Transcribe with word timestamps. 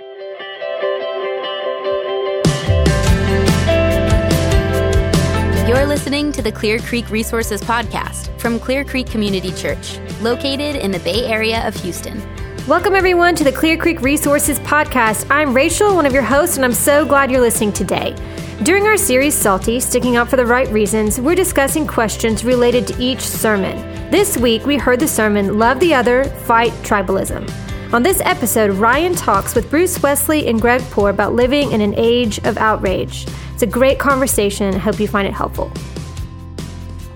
You're 0.00 0.08
listening 5.86 6.32
to 6.32 6.42
the 6.42 6.50
Clear 6.52 6.80
Creek 6.80 7.08
Resources 7.10 7.60
Podcast 7.62 8.36
from 8.40 8.58
Clear 8.58 8.84
Creek 8.84 9.06
Community 9.06 9.52
Church, 9.52 10.00
located 10.20 10.74
in 10.74 10.90
the 10.90 10.98
Bay 11.00 11.26
Area 11.26 11.64
of 11.68 11.76
Houston. 11.76 12.20
Welcome, 12.66 12.96
everyone, 12.96 13.36
to 13.36 13.44
the 13.44 13.52
Clear 13.52 13.76
Creek 13.76 14.00
Resources 14.00 14.58
Podcast. 14.60 15.28
I'm 15.30 15.54
Rachel, 15.54 15.94
one 15.94 16.06
of 16.06 16.12
your 16.12 16.22
hosts, 16.22 16.56
and 16.56 16.64
I'm 16.64 16.72
so 16.72 17.04
glad 17.04 17.30
you're 17.30 17.40
listening 17.40 17.72
today. 17.72 18.16
During 18.64 18.88
our 18.88 18.96
series, 18.96 19.36
Salty, 19.36 19.78
Sticking 19.78 20.16
Out 20.16 20.28
for 20.28 20.34
the 20.34 20.46
Right 20.46 20.68
Reasons, 20.70 21.20
we're 21.20 21.36
discussing 21.36 21.86
questions 21.86 22.44
related 22.44 22.88
to 22.88 23.00
each 23.00 23.20
sermon. 23.20 23.76
This 24.10 24.36
week, 24.36 24.66
we 24.66 24.76
heard 24.76 24.98
the 24.98 25.06
sermon, 25.06 25.56
Love 25.56 25.78
the 25.78 25.94
Other, 25.94 26.24
Fight 26.24 26.72
Tribalism. 26.82 27.63
On 27.94 28.02
this 28.02 28.20
episode, 28.22 28.72
Ryan 28.72 29.14
talks 29.14 29.54
with 29.54 29.70
Bruce 29.70 30.02
Wesley 30.02 30.48
and 30.48 30.60
Greg 30.60 30.80
Poor 30.90 31.10
about 31.10 31.34
living 31.34 31.70
in 31.70 31.80
an 31.80 31.94
age 31.96 32.38
of 32.38 32.56
outrage. 32.56 33.24
It's 33.52 33.62
a 33.62 33.68
great 33.68 34.00
conversation. 34.00 34.74
I 34.74 34.78
hope 34.78 34.98
you 34.98 35.06
find 35.06 35.28
it 35.28 35.32
helpful. 35.32 35.70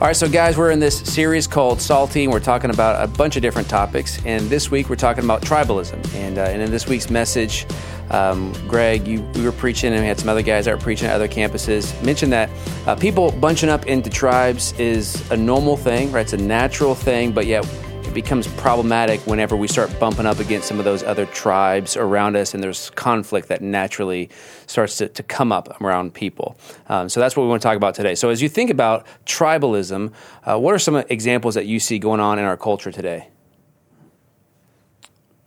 All 0.01 0.07
right, 0.07 0.15
so 0.15 0.29
guys, 0.29 0.57
we're 0.57 0.71
in 0.71 0.79
this 0.79 1.01
series 1.01 1.49
called 1.49 1.81
Salty, 1.81 2.23
and 2.23 2.33
we're 2.33 2.39
talking 2.39 2.71
about 2.71 3.03
a 3.03 3.09
bunch 3.09 3.35
of 3.35 3.43
different 3.43 3.69
topics. 3.69 4.25
And 4.25 4.49
this 4.49 4.71
week, 4.71 4.89
we're 4.89 4.95
talking 4.95 5.25
about 5.25 5.43
tribalism. 5.43 6.15
And, 6.15 6.39
uh, 6.39 6.43
and 6.43 6.63
in 6.63 6.71
this 6.71 6.87
week's 6.87 7.11
message, 7.11 7.67
um, 8.13 8.53
Greg, 8.69 9.05
you, 9.05 9.23
we 9.35 9.43
were 9.43 9.51
preaching, 9.51 9.93
and 9.93 10.01
we 10.01 10.07
had 10.07 10.21
some 10.21 10.29
other 10.29 10.43
guys 10.43 10.67
that 10.67 10.77
were 10.77 10.81
preaching 10.81 11.09
at 11.09 11.15
other 11.17 11.27
campuses. 11.27 12.01
Mentioned 12.05 12.33
that 12.33 12.51
uh, 12.87 12.95
people 12.95 13.33
bunching 13.33 13.69
up 13.69 13.87
into 13.87 14.11
tribes 14.11 14.75
is 14.79 15.29
a 15.33 15.37
normal 15.37 15.77
thing, 15.77 16.13
right? 16.13 16.21
It's 16.21 16.35
a 16.35 16.37
natural 16.37 16.95
thing, 16.95 17.33
but 17.33 17.47
yet 17.47 17.67
it 18.09 18.15
becomes 18.15 18.47
problematic 18.47 19.21
whenever 19.27 19.55
we 19.55 19.69
start 19.69 19.91
bumping 20.01 20.25
up 20.25 20.39
against 20.39 20.67
some 20.67 20.79
of 20.79 20.87
those 20.87 21.03
other 21.03 21.27
tribes 21.27 21.95
around 21.95 22.37
us, 22.37 22.55
and 22.55 22.63
there's 22.63 22.89
conflict 22.91 23.49
that 23.49 23.61
naturally 23.61 24.31
starts 24.67 24.97
to, 24.97 25.09
to 25.09 25.23
come 25.23 25.53
up 25.53 25.79
around 25.83 26.15
people. 26.15 26.57
Um, 26.89 27.11
so 27.11 27.21
that's 27.21 27.37
what 27.37 27.43
we 27.43 27.51
want 27.51 27.61
to 27.61 27.69
talk 27.69 27.77
about 27.77 27.95
today. 27.95 28.15
So 28.15 28.31
as 28.31 28.41
you 28.41 28.49
think 28.49 28.71
about 28.71 29.07
tribalism, 29.27 30.15
uh, 30.47 30.59
what 30.59 30.75
are 30.75 30.79
some 30.79 30.97
examples 30.97 31.55
that 31.55 31.67
you 31.67 31.79
see 31.79 31.99
going 31.99 32.19
on 32.19 32.39
in 32.39 32.47
our 32.47 32.57
culture 32.57 32.91
today? 32.91 33.29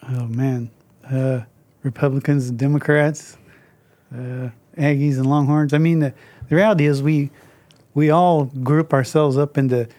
Oh 0.08 0.28
man, 0.28 0.70
uh, 1.12 1.42
Republicans 1.82 2.50
and 2.50 2.59
Democrats, 2.59 3.38
uh, 4.14 4.50
Aggies 4.78 5.17
and 5.17 5.26
Longhorns. 5.26 5.73
I 5.73 5.80
mean, 5.80 5.98
the, 5.98 6.14
the 6.48 6.56
reality 6.56 6.86
is 6.86 7.02
we 7.02 7.32
we 7.95 8.12
all 8.12 8.45
group 8.45 8.94
ourselves 8.94 9.36
up 9.36 9.58
into 9.58 9.89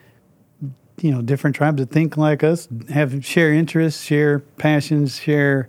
you 1.00 1.10
know 1.10 1.22
different 1.22 1.56
tribes 1.56 1.78
that 1.78 1.90
think 1.90 2.16
like 2.16 2.44
us, 2.44 2.68
have 2.90 3.24
share 3.24 3.52
interests, 3.52 4.02
share 4.02 4.40
passions, 4.40 5.16
share 5.16 5.68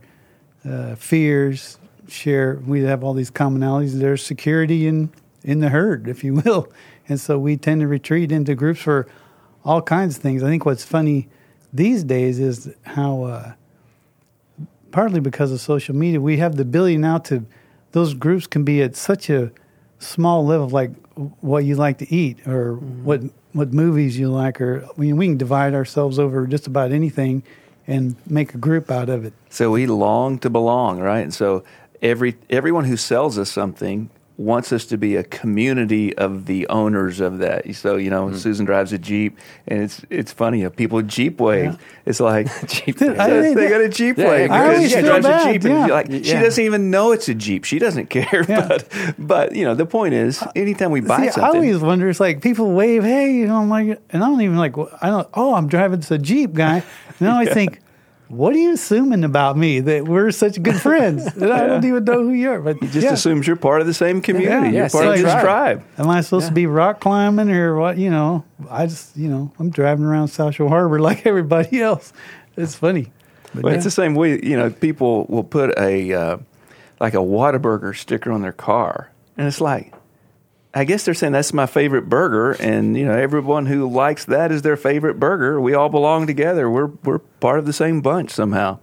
uh, 0.66 0.96
fears, 0.96 1.80
share. 2.08 2.62
We 2.66 2.84
have 2.84 3.04
all 3.04 3.14
these 3.14 3.32
commonalities. 3.32 4.00
There's 4.00 4.26
security 4.26 4.88
in 4.88 5.12
in 5.44 5.60
the 5.60 5.70
herd, 5.70 6.08
if 6.08 6.24
you 6.24 6.34
will, 6.46 6.72
and 7.08 7.20
so 7.20 7.40
we 7.40 7.58
tend 7.58 7.82
to 7.82 7.88
retreat 7.88 8.32
into 8.32 8.56
groups 8.56 8.82
for 8.82 9.08
all 9.66 9.82
kinds 9.82 10.18
of 10.18 10.24
things. 10.24 10.44
I 10.44 10.48
think 10.48 10.66
what's 10.66 10.84
funny 10.84 11.30
these 11.72 12.04
days 12.04 12.40
is 12.40 12.74
how, 12.84 13.24
uh, 13.24 13.54
partly 14.92 15.20
because 15.20 15.52
of 15.52 15.60
social 15.60 15.96
media, 15.96 16.22
we 16.22 16.38
have 16.38 16.56
the 16.56 16.62
ability 16.62 16.98
now 16.98 17.18
to 17.20 17.46
those 17.94 18.14
groups 18.14 18.48
can 18.48 18.64
be 18.64 18.82
at 18.82 18.96
such 18.96 19.30
a 19.30 19.52
small 20.00 20.46
level, 20.46 20.70
like 20.70 20.92
what 21.42 21.64
you 21.64 21.76
like 21.76 21.98
to 22.00 22.14
eat 22.14 22.46
or 22.48 22.74
mm-hmm. 22.74 23.04
what 23.04 23.22
what 23.54 23.74
movies 23.74 24.18
you 24.18 24.30
like, 24.30 24.60
or 24.60 24.86
I 24.86 25.00
mean, 25.00 25.18
we 25.18 25.28
can 25.28 25.38
divide 25.38 25.74
ourselves 25.74 26.20
over 26.20 26.46
just 26.48 26.68
about 26.68 26.92
anything 26.92 27.44
and 27.88 28.16
make 28.28 28.54
a 28.54 28.58
group 28.58 28.92
out 28.92 29.10
of 29.10 29.26
it. 29.26 29.34
So 29.50 29.72
we 29.72 29.86
long 29.88 30.40
to 30.40 30.50
belong, 30.50 31.00
right? 31.00 31.22
And 31.22 31.34
so 31.34 31.64
every 32.02 32.36
everyone 32.50 32.86
who 32.86 32.98
sells 32.98 33.38
us 33.38 33.50
something 33.50 34.10
wants 34.38 34.74
us 34.74 34.86
to 34.86 34.98
be 34.98 35.16
a 35.16 35.24
community 35.24 36.16
of 36.18 36.46
the 36.46 36.68
owners 36.68 37.20
of 37.20 37.38
that. 37.40 37.76
So 37.76 37.98
you 37.98 38.10
know, 38.10 38.28
mm-hmm. 38.28 38.38
Susan 38.38 38.66
drives 38.66 38.92
a 38.94 38.98
Jeep, 38.98 39.38
and 39.68 39.84
it's 39.84 40.02
it's 40.10 40.32
funny. 40.32 40.60
You 40.60 40.64
know, 40.66 40.70
people 40.70 41.02
Jeep 41.02 41.40
wave. 41.40 41.72
Yeah. 41.72 41.78
It's 42.06 42.20
like 42.20 42.48
Jeep. 42.68 42.98
Dude, 42.98 43.18
I, 43.18 43.54
they 43.54 43.70
got 43.70 43.82
a 43.82 43.90
Jeep 43.90 44.18
yeah, 44.18 44.30
wave 44.30 44.50
because 44.50 44.92
she 44.92 45.02
drives 45.02 45.26
bad. 45.26 45.48
a 45.48 45.54
Jeep, 45.54 45.64
and 45.66 45.74
yeah. 45.74 45.94
like 45.94 46.12
she 46.12 46.34
doesn't 46.34 46.64
even 46.64 46.90
know 46.90 47.12
it's 47.12 47.30
a 47.30 47.36
Jeep. 47.36 47.64
She 47.64 47.80
doesn't 47.80 48.10
care. 48.10 48.44
But 48.48 48.88
but 49.18 49.56
you 49.56 49.66
know, 49.66 49.76
the 49.76 49.86
point 49.86 50.14
is, 50.14 50.44
anytime 50.56 50.92
we 50.92 51.02
buy 51.02 51.26
See, 51.26 51.32
something, 51.32 51.44
I 51.44 51.48
always 51.50 51.80
wonder. 51.80 52.10
It's 52.10 52.20
like 52.20 52.42
people 52.42 52.72
wave, 52.72 53.04
hey, 53.04 53.34
you 53.34 53.48
know, 53.48 53.58
I'm 53.58 53.70
like, 53.70 54.00
and 54.10 54.24
I 54.24 54.28
don't 54.28 54.42
even 54.42 54.58
like. 54.58 54.76
I 55.02 55.10
don't. 55.10 55.28
Oh, 55.34 55.54
I'm 55.54 55.68
driving 55.68 56.00
this 56.00 56.12
a 56.12 56.18
Jeep 56.18 56.54
guy. 56.54 56.84
And 57.20 57.30
I 57.30 57.46
think 57.54 57.80
what 58.28 58.54
are 58.56 58.58
you 58.58 58.74
assuming 58.74 59.24
about 59.24 59.58
me 59.58 59.80
that 59.80 60.08
we're 60.08 60.32
such 60.32 60.62
good 60.62 60.76
friends? 60.82 61.26
and 61.26 61.52
I 61.52 61.68
don't 61.68 61.86
even 61.86 62.04
know 62.04 62.24
who 62.24 62.32
you 62.32 62.52
are. 62.52 62.62
But 62.62 62.78
he 62.78 62.88
just 62.88 63.06
yeah. 63.06 63.14
assumes 63.14 63.46
you're 63.46 63.56
part 63.56 63.82
of 63.82 63.88
the 63.88 63.94
same 63.94 64.22
community. 64.22 64.76
Yeah, 64.76 64.82
you're 64.84 64.90
part 64.90 65.08
of 65.08 65.14
this 65.14 65.22
tribe. 65.22 65.42
tribe. 65.42 65.84
Am 65.98 66.10
I 66.10 66.22
supposed 66.22 66.48
to 66.48 66.54
be 66.54 66.66
rock 66.66 67.00
climbing 67.00 67.52
or 67.52 67.76
what? 67.76 67.98
You 67.98 68.10
know, 68.10 68.44
I 68.70 68.88
just 68.88 69.16
you 69.16 69.28
know 69.30 69.52
I'm 69.60 69.70
driving 69.70 70.06
around 70.06 70.30
South 70.30 70.56
Shore 70.56 70.70
Harbor 70.70 71.00
like 71.02 71.26
everybody 71.26 71.82
else. 71.82 72.14
It's 72.58 72.76
funny. 72.76 73.12
But 73.54 73.64
well, 73.66 73.74
it's 73.76 73.84
the 73.84 73.92
same 73.92 74.16
way. 74.16 74.40
You 74.42 74.58
know, 74.58 74.70
people 74.72 75.26
will 75.26 75.44
put 75.44 75.78
a 75.78 76.14
uh, 76.14 76.38
like 77.00 77.14
a 77.14 77.18
Whataburger 77.18 77.96
sticker 77.96 78.32
on 78.32 78.42
their 78.42 78.54
car, 78.54 79.12
and 79.38 79.48
it's 79.48 79.62
like 79.62 79.94
I 80.76 80.86
guess 80.86 81.06
they're 81.06 81.14
saying 81.14 81.34
that's 81.34 81.54
my 81.54 81.68
favorite 81.68 82.10
burger, 82.10 82.54
and 82.54 82.98
you 82.98 83.06
know 83.06 83.14
everyone 83.14 83.68
who 83.68 83.88
likes 83.88 84.26
that 84.26 84.52
is 84.52 84.64
their 84.64 84.76
favorite 84.76 85.20
burger. 85.20 85.62
We 85.62 85.76
all 85.76 85.90
belong 85.90 86.26
together. 86.26 86.70
We're 86.70 86.88
we're 87.04 87.20
part 87.20 87.60
of 87.60 87.66
the 87.66 87.74
same 87.74 88.02
bunch 88.02 88.32
somehow. 88.32 88.80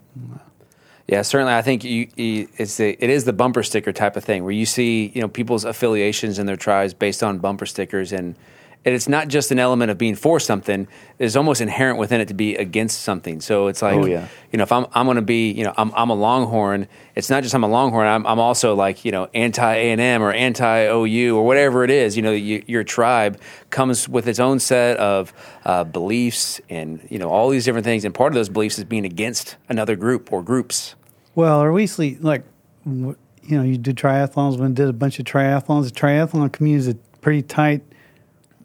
Yeah, 1.08 1.22
certainly. 1.22 1.52
I 1.52 1.62
think 1.62 1.82
you, 1.82 2.06
you, 2.14 2.48
it's 2.56 2.78
a, 2.78 2.90
it 2.90 3.10
is 3.10 3.24
the 3.24 3.32
bumper 3.32 3.64
sticker 3.64 3.92
type 3.92 4.16
of 4.16 4.22
thing 4.22 4.44
where 4.44 4.52
you 4.52 4.66
see 4.66 5.10
you 5.12 5.20
know 5.20 5.26
people's 5.26 5.64
affiliations 5.64 6.38
and 6.38 6.48
their 6.48 6.56
tribes 6.56 6.94
based 6.94 7.24
on 7.24 7.38
bumper 7.38 7.66
stickers, 7.66 8.12
and 8.12 8.36
and 8.84 8.94
it's 8.94 9.08
not 9.08 9.28
just 9.28 9.50
an 9.50 9.58
element 9.58 9.90
of 9.90 9.98
being 9.98 10.14
for 10.14 10.40
something 10.40 10.88
it's 11.18 11.36
almost 11.36 11.60
inherent 11.60 11.98
within 11.98 12.20
it 12.20 12.28
to 12.28 12.34
be 12.34 12.56
against 12.56 13.02
something. 13.02 13.42
So 13.42 13.66
it's 13.66 13.82
like 13.82 13.96
oh, 13.96 14.06
yeah. 14.06 14.26
you 14.52 14.56
know 14.56 14.62
if 14.62 14.72
i'm, 14.72 14.86
I'm 14.92 15.06
going 15.06 15.16
to 15.16 15.22
be 15.22 15.50
you 15.50 15.64
know 15.64 15.74
I'm, 15.76 15.92
I'm 15.94 16.10
a 16.10 16.14
longhorn 16.14 16.88
it's 17.14 17.28
not 17.28 17.42
just 17.42 17.54
i'm 17.54 17.64
a 17.64 17.68
longhorn 17.68 18.06
i'm, 18.06 18.26
I'm 18.26 18.38
also 18.38 18.74
like 18.74 19.04
you 19.04 19.12
know 19.12 19.28
anti 19.34 19.74
a&m 19.74 20.22
or 20.22 20.32
anti 20.32 20.86
ou 20.86 21.36
or 21.36 21.44
whatever 21.44 21.84
it 21.84 21.90
is 21.90 22.16
you 22.16 22.22
know 22.22 22.32
you, 22.32 22.62
your 22.66 22.84
tribe 22.84 23.38
comes 23.70 24.08
with 24.08 24.26
its 24.26 24.40
own 24.40 24.58
set 24.58 24.96
of 24.96 25.32
uh, 25.64 25.84
beliefs 25.84 26.60
and 26.68 27.06
you 27.10 27.18
know 27.18 27.28
all 27.28 27.50
these 27.50 27.64
different 27.64 27.84
things. 27.84 28.04
And 28.04 28.14
part 28.14 28.32
of 28.32 28.34
those 28.34 28.48
beliefs 28.48 28.78
is 28.78 28.84
being 28.84 29.04
against 29.04 29.56
another 29.68 29.96
group 29.96 30.32
or 30.32 30.42
groups. 30.42 30.94
Well 31.34 31.62
or 31.62 31.72
we 31.72 31.86
see 31.86 32.16
like 32.20 32.44
you 32.86 33.16
know 33.48 33.62
you 33.62 33.78
do 33.78 33.92
triathlons 33.92 34.58
when 34.58 34.74
did 34.74 34.88
a 34.88 34.92
bunch 34.92 35.18
of 35.18 35.24
triathlons. 35.24 35.84
The 35.84 35.90
triathlon 35.90 36.52
community 36.52 36.80
is 36.80 36.88
a 36.88 36.94
pretty 37.20 37.42
tight 37.42 37.82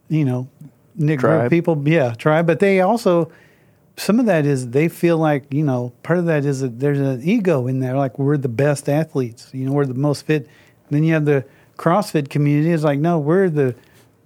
you 0.09 0.25
know, 0.25 0.47
Nick 0.95 1.19
tribe. 1.19 1.49
people, 1.49 1.81
yeah, 1.87 2.13
tribe. 2.13 2.47
But 2.47 2.59
they 2.59 2.81
also, 2.81 3.31
some 3.97 4.19
of 4.19 4.25
that 4.27 4.45
is 4.45 4.69
they 4.69 4.87
feel 4.87 5.17
like 5.17 5.53
you 5.53 5.63
know, 5.63 5.93
part 6.03 6.19
of 6.19 6.25
that 6.25 6.45
is 6.45 6.61
that 6.61 6.79
there's 6.79 6.99
an 6.99 7.21
ego 7.23 7.67
in 7.67 7.79
there, 7.79 7.95
like 7.97 8.17
we're 8.17 8.37
the 8.37 8.49
best 8.49 8.89
athletes, 8.89 9.49
you 9.53 9.65
know, 9.65 9.73
we're 9.73 9.85
the 9.85 9.93
most 9.93 10.25
fit. 10.25 10.43
And 10.43 10.91
then 10.91 11.03
you 11.03 11.13
have 11.13 11.25
the 11.25 11.45
CrossFit 11.77 12.29
community. 12.29 12.71
It's 12.71 12.83
like 12.83 12.99
no, 12.99 13.19
we're 13.19 13.49
the 13.49 13.75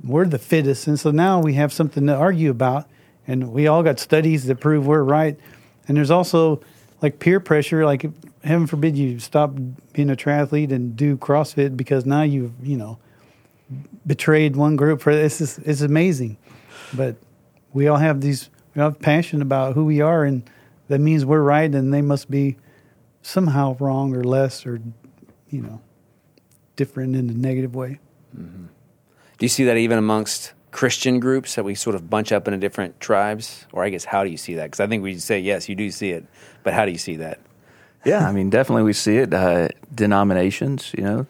we're 0.04 0.26
the 0.26 0.40
fittest, 0.40 0.88
and 0.88 1.00
so 1.00 1.12
now 1.12 1.40
we 1.42 1.54
have 1.56 1.74
something 1.74 2.08
to 2.08 2.16
argue 2.16 2.52
about, 2.52 2.88
and 3.28 3.52
we 3.52 3.68
all 3.68 3.84
got 3.84 4.00
studies 4.00 4.46
that 4.46 4.56
prove 4.56 4.86
we're 4.86 5.04
right. 5.04 5.38
And 5.88 5.98
there's 5.98 6.12
also 6.12 6.62
like 7.02 7.20
peer 7.20 7.40
pressure, 7.40 7.86
like 7.86 8.06
heaven 8.44 8.68
forbid 8.68 8.98
you 8.98 9.20
stop 9.20 9.54
being 9.94 10.10
a 10.10 10.16
triathlete 10.16 10.72
and 10.72 10.96
do 10.96 11.18
CrossFit 11.18 11.76
because 11.76 12.06
now 12.06 12.22
you 12.22 12.54
you 12.62 12.78
know 12.78 13.00
betrayed 14.06 14.56
one 14.56 14.76
group 14.76 15.02
for 15.02 15.14
this 15.14 15.42
is 15.42 15.60
it's 15.60 15.82
amazing. 15.82 16.38
But 16.94 17.16
we 17.74 17.88
all 17.88 17.98
have 17.98 18.22
these 18.22 18.50
we 18.76 18.82
all 18.82 18.90
have 18.90 19.00
passion 19.00 19.42
about 19.42 19.76
who 19.76 19.86
we 19.86 20.02
are 20.02 20.24
and 20.24 20.50
that 20.88 21.00
means 21.00 21.26
we're 21.26 21.42
right 21.42 21.74
and 21.74 21.94
they 21.94 22.02
must 22.02 22.30
be 22.30 22.58
somehow 23.22 23.76
wrong 23.80 24.16
or 24.16 24.24
less 24.24 24.66
or 24.66 24.82
you 25.50 25.62
know 25.62 25.82
different 26.76 27.16
in 27.16 27.30
a 27.30 27.34
negative 27.34 27.76
way. 27.76 28.00
Mm-hmm. 28.38 28.66
Do 29.38 29.46
you 29.46 29.50
see 29.50 29.66
that 29.66 29.78
even 29.78 29.98
amongst 29.98 30.54
Christian 30.72 31.20
groups 31.20 31.56
that 31.56 31.64
we 31.64 31.76
sort 31.76 31.96
of 31.96 32.10
bunch 32.10 32.32
up 32.32 32.48
into 32.48 32.58
different 32.58 33.00
tribes? 33.00 33.66
Or 33.72 33.84
I 33.84 33.90
guess 33.90 34.06
how 34.06 34.24
do 34.24 34.30
you 34.30 34.38
see 34.38 34.56
that? 34.56 34.66
Because 34.66 34.80
I 34.80 34.88
think 34.88 35.04
we 35.04 35.18
say 35.18 35.40
yes, 35.40 35.70
you 35.70 35.76
do 35.76 35.92
see 35.92 36.12
it, 36.12 36.26
but 36.64 36.74
how 36.74 36.86
do 36.86 36.92
you 36.92 36.98
see 36.98 37.18
that? 37.18 37.40
Yeah, 38.06 38.28
I 38.28 38.32
mean, 38.32 38.50
definitely 38.50 38.84
we 38.84 38.94
see 38.94 39.18
it. 39.18 39.34
Uh, 39.34 39.70
denominations, 39.94 40.94
you 40.98 41.04
know, 41.04 41.28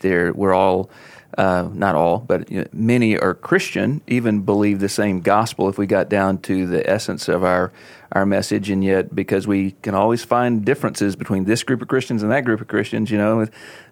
they're 0.00 0.32
we're 0.32 0.54
all 0.54 0.90
uh, 1.36 1.68
not 1.72 1.94
all, 1.94 2.18
but 2.18 2.50
you 2.50 2.60
know, 2.60 2.66
many 2.72 3.18
are 3.18 3.34
Christian, 3.34 4.00
even 4.06 4.40
believe 4.40 4.80
the 4.80 4.88
same 4.88 5.20
gospel 5.20 5.68
if 5.68 5.76
we 5.76 5.86
got 5.86 6.08
down 6.08 6.38
to 6.38 6.66
the 6.66 6.88
essence 6.88 7.28
of 7.28 7.44
our, 7.44 7.72
our 8.12 8.24
message. 8.24 8.70
And 8.70 8.82
yet, 8.82 9.14
because 9.14 9.46
we 9.46 9.72
can 9.82 9.94
always 9.94 10.24
find 10.24 10.64
differences 10.64 11.14
between 11.14 11.44
this 11.44 11.62
group 11.62 11.82
of 11.82 11.88
Christians 11.88 12.22
and 12.22 12.32
that 12.32 12.46
group 12.46 12.62
of 12.62 12.68
Christians, 12.68 13.10
you 13.10 13.18
know, 13.18 13.46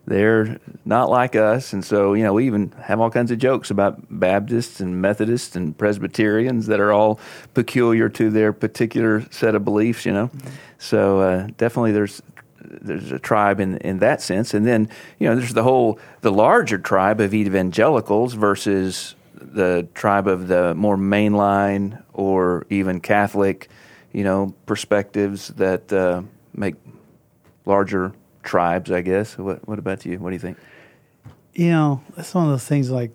they're 0.06 0.58
not 0.86 1.10
like 1.10 1.36
us. 1.36 1.74
And 1.74 1.84
so, 1.84 2.14
you 2.14 2.22
know, 2.22 2.32
we 2.32 2.46
even 2.46 2.72
have 2.82 3.00
all 3.00 3.10
kinds 3.10 3.30
of 3.30 3.38
jokes 3.38 3.70
about 3.70 3.98
Baptists 4.08 4.80
and 4.80 5.02
Methodists 5.02 5.54
and 5.54 5.76
Presbyterians 5.76 6.66
that 6.68 6.80
are 6.80 6.92
all 6.92 7.20
peculiar 7.52 8.08
to 8.10 8.30
their 8.30 8.54
particular 8.54 9.26
set 9.30 9.54
of 9.54 9.64
beliefs, 9.64 10.06
you 10.06 10.12
know. 10.12 10.28
Mm-hmm. 10.28 10.50
So, 10.78 11.20
uh, 11.20 11.48
definitely 11.56 11.92
there's 11.92 12.22
there's 12.64 13.12
a 13.12 13.18
tribe 13.18 13.60
in 13.60 13.78
in 13.78 13.98
that 13.98 14.22
sense, 14.22 14.54
and 14.54 14.66
then 14.66 14.88
you 15.18 15.28
know 15.28 15.36
there's 15.36 15.54
the 15.54 15.62
whole 15.62 15.98
the 16.22 16.32
larger 16.32 16.78
tribe 16.78 17.20
of 17.20 17.34
evangelicals 17.34 18.34
versus 18.34 19.14
the 19.34 19.86
tribe 19.94 20.26
of 20.26 20.48
the 20.48 20.74
more 20.74 20.96
mainline 20.96 22.02
or 22.12 22.66
even 22.70 23.00
Catholic, 23.00 23.68
you 24.12 24.24
know, 24.24 24.54
perspectives 24.66 25.48
that 25.48 25.92
uh, 25.92 26.22
make 26.54 26.76
larger 27.66 28.12
tribes. 28.42 28.90
I 28.90 29.02
guess. 29.02 29.36
What 29.38 29.66
What 29.68 29.78
about 29.78 30.04
you? 30.06 30.18
What 30.18 30.30
do 30.30 30.34
you 30.34 30.40
think? 30.40 30.58
You 31.52 31.70
know, 31.70 32.02
that's 32.16 32.34
one 32.34 32.44
of 32.44 32.50
those 32.50 32.64
things. 32.64 32.90
Like 32.90 33.12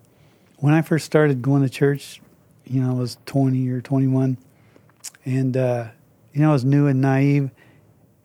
when 0.58 0.74
I 0.74 0.82
first 0.82 1.06
started 1.06 1.42
going 1.42 1.64
to 1.64 1.70
church, 1.70 2.22
you 2.66 2.82
know, 2.82 2.92
I 2.92 2.94
was 2.94 3.18
twenty 3.26 3.68
or 3.70 3.82
twenty 3.82 4.08
one, 4.08 4.38
and 5.26 5.58
uh, 5.58 5.88
you 6.34 6.42
know, 6.42 6.50
I 6.50 6.54
was 6.54 6.64
new 6.64 6.88
and 6.88 7.02
naive, 7.02 7.52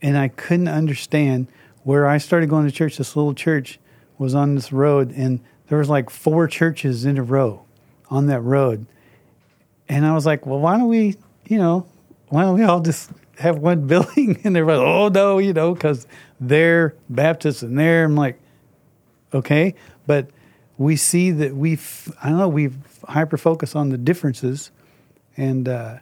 and 0.05 0.19
I 0.19 0.29
couldn't 0.29 0.69
understand 0.69 1.49
where 1.83 2.07
I 2.07 2.19
started 2.19 2.51
going 2.51 2.67
to 2.67 2.71
church. 2.71 2.99
This 2.99 3.17
little 3.17 3.33
church 3.33 3.81
was 4.19 4.35
on 4.35 4.55
this 4.55 4.71
road, 4.71 5.11
and 5.17 5.41
there 5.69 5.79
was 5.79 5.89
like 5.89 6.11
four 6.11 6.47
churches 6.47 7.07
in 7.07 7.17
a 7.17 7.23
row 7.23 7.65
on 8.11 8.27
that 8.27 8.43
road, 8.43 8.85
and 9.89 10.05
I 10.05 10.13
was 10.13 10.27
like, 10.27 10.45
well, 10.45 10.59
why 10.59 10.77
don't 10.77 10.89
we, 10.89 11.17
you 11.49 11.57
know, 11.57 11.87
why 12.29 12.43
don't 12.43 12.59
we 12.59 12.65
all 12.65 12.81
just 12.81 13.11
have 13.39 13.59
one 13.59 13.87
building? 13.87 14.39
And 14.45 14.55
they're 14.55 14.67
like, 14.67 14.77
oh 14.77 15.09
no, 15.09 15.39
you 15.39 15.55
know, 15.55 15.73
because 15.73 16.07
they're 16.39 16.95
Baptists 17.09 17.63
and 17.63 17.79
they're. 17.79 18.05
I'm 18.05 18.15
like, 18.15 18.39
okay, 19.33 19.75
but 20.07 20.29
we 20.77 20.97
see 20.97 21.31
that 21.31 21.57
we, 21.57 21.79
I 22.23 22.29
don't 22.29 22.39
know, 22.39 22.49
we 22.49 22.71
hyper 23.09 23.39
focus 23.39 23.75
on 23.75 23.89
the 23.89 23.99
differences, 23.99 24.71
and. 25.35 25.67
Uh, 25.67 25.99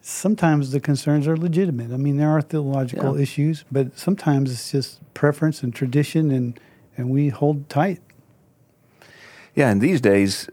sometimes 0.00 0.72
the 0.72 0.80
concerns 0.80 1.26
are 1.28 1.36
legitimate. 1.36 1.92
I 1.92 1.96
mean, 1.96 2.16
there 2.16 2.30
are 2.30 2.42
theological 2.42 3.16
yeah. 3.16 3.22
issues, 3.22 3.64
but 3.70 3.98
sometimes 3.98 4.52
it's 4.52 4.70
just 4.70 5.00
preference 5.14 5.62
and 5.62 5.74
tradition, 5.74 6.30
and 6.30 6.58
and 6.96 7.10
we 7.10 7.28
hold 7.28 7.68
tight. 7.68 8.00
Yeah, 9.54 9.70
and 9.70 9.80
these 9.80 10.00
days, 10.00 10.48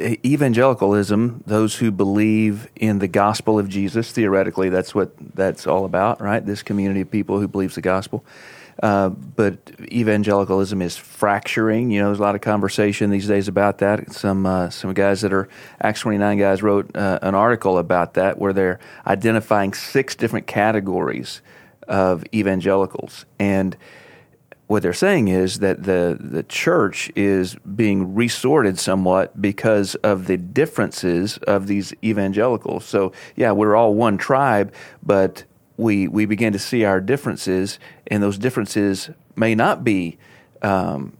evangelicalism, 0.00 1.42
those 1.46 1.76
who 1.76 1.90
believe 1.90 2.68
in 2.76 2.98
the 2.98 3.08
gospel 3.08 3.58
of 3.58 3.68
Jesus, 3.68 4.12
theoretically, 4.12 4.68
that's 4.68 4.94
what 4.94 5.12
that's 5.34 5.66
all 5.66 5.84
about, 5.84 6.20
right? 6.20 6.44
This 6.44 6.62
community 6.62 7.02
of 7.02 7.10
people 7.10 7.40
who 7.40 7.48
believes 7.48 7.74
the 7.74 7.80
gospel. 7.80 8.24
Uh, 8.82 9.08
but 9.10 9.58
evangelicalism 9.80 10.80
is 10.80 10.96
fracturing. 10.96 11.90
You 11.90 12.00
know, 12.00 12.06
there's 12.06 12.18
a 12.18 12.22
lot 12.22 12.34
of 12.34 12.40
conversation 12.40 13.10
these 13.10 13.26
days 13.26 13.48
about 13.48 13.78
that. 13.78 14.12
Some 14.12 14.46
uh, 14.46 14.70
some 14.70 14.92
guys 14.94 15.20
that 15.22 15.32
are 15.32 15.48
Acts 15.80 16.00
29 16.00 16.38
guys 16.38 16.62
wrote 16.62 16.94
uh, 16.96 17.18
an 17.22 17.34
article 17.34 17.78
about 17.78 18.14
that 18.14 18.38
where 18.38 18.52
they're 18.52 18.80
identifying 19.06 19.74
six 19.74 20.14
different 20.14 20.46
categories 20.46 21.42
of 21.88 22.24
evangelicals 22.32 23.26
and 23.38 23.76
what 24.72 24.82
they're 24.82 24.94
saying 24.94 25.28
is 25.28 25.58
that 25.58 25.82
the 25.82 26.16
the 26.18 26.42
church 26.44 27.12
is 27.14 27.56
being 27.56 28.14
resorted 28.14 28.78
somewhat 28.78 29.40
because 29.40 29.94
of 29.96 30.26
the 30.26 30.38
differences 30.38 31.36
of 31.46 31.66
these 31.66 31.92
evangelicals. 32.02 32.86
So 32.86 33.12
yeah, 33.36 33.52
we're 33.52 33.76
all 33.76 33.94
one 33.94 34.16
tribe, 34.16 34.72
but 35.02 35.44
we 35.82 36.08
we 36.08 36.26
begin 36.26 36.52
to 36.52 36.58
see 36.58 36.84
our 36.84 37.00
differences, 37.00 37.78
and 38.06 38.22
those 38.22 38.38
differences 38.38 39.10
may 39.36 39.54
not 39.54 39.84
be 39.84 40.18
um, 40.62 41.16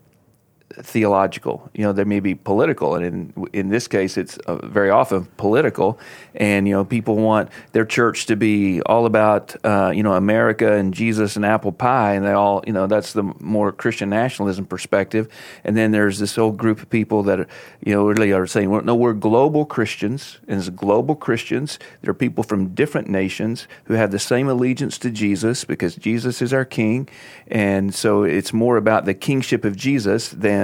theological. 0.81 1.71
You 1.75 1.85
know, 1.85 1.93
they 1.93 2.05
may 2.05 2.21
be 2.21 2.35
political, 2.35 2.95
and 2.95 3.05
in 3.05 3.47
in 3.53 3.69
this 3.69 3.89
case, 3.89 4.17
it's 4.17 4.39
uh, 4.39 4.57
very 4.67 4.91
often 4.91 5.27
political. 5.37 5.99
And 6.35 6.67
you 6.67 6.75
know, 6.75 6.85
people 6.85 7.17
want 7.17 7.51
their 7.73 7.85
church 7.85 8.27
to 8.27 8.37
be 8.37 8.81
all 8.83 9.07
about 9.07 9.55
uh, 9.65 9.93
you 9.95 10.03
know 10.03 10.15
America 10.15 10.73
and 10.73 10.95
Jesus 10.95 11.37
and 11.37 11.45
apple 11.45 11.73
pie, 11.73 12.15
and 12.15 12.25
they 12.25 12.33
all 12.33 12.63
you 12.67 12.73
know 12.73 12.87
that's 12.87 13.13
the 13.13 13.23
more 13.41 13.73
Christian 13.73 14.09
nationalism 14.11 14.65
perspective. 14.65 15.29
And 15.65 15.77
then 15.77 15.93
there's 15.93 16.19
this 16.19 16.37
whole 16.37 16.53
group 16.53 16.81
of 16.81 16.89
people 16.91 17.23
that 17.25 17.49
you 17.85 17.95
know 17.95 18.07
really 18.07 18.33
are 18.33 18.47
saying, 18.47 18.71
well, 18.71 18.83
no, 18.83 18.95
we're 18.95 19.13
global 19.13 19.65
Christians, 19.65 20.39
and 20.49 20.59
as 20.59 20.71
global 20.71 21.15
Christians, 21.15 21.79
there 22.01 22.11
are 22.11 22.15
people 22.15 22.45
from 22.45 22.75
different 22.75 23.09
nations 23.09 23.67
who 23.85 23.95
have 23.95 24.11
the 24.11 24.19
same 24.19 24.49
allegiance 24.49 24.99
to 24.99 25.11
Jesus 25.11 25.65
because 25.65 25.97
Jesus 25.97 26.41
is 26.41 26.53
our 26.53 26.65
King, 26.65 27.09
and 27.49 27.95
so 27.95 28.23
it's 28.23 28.53
more 28.53 28.77
about 28.77 29.05
the 29.05 29.15
kingship 29.15 29.65
of 29.65 29.77
Jesus 29.77 30.29
than 30.31 30.62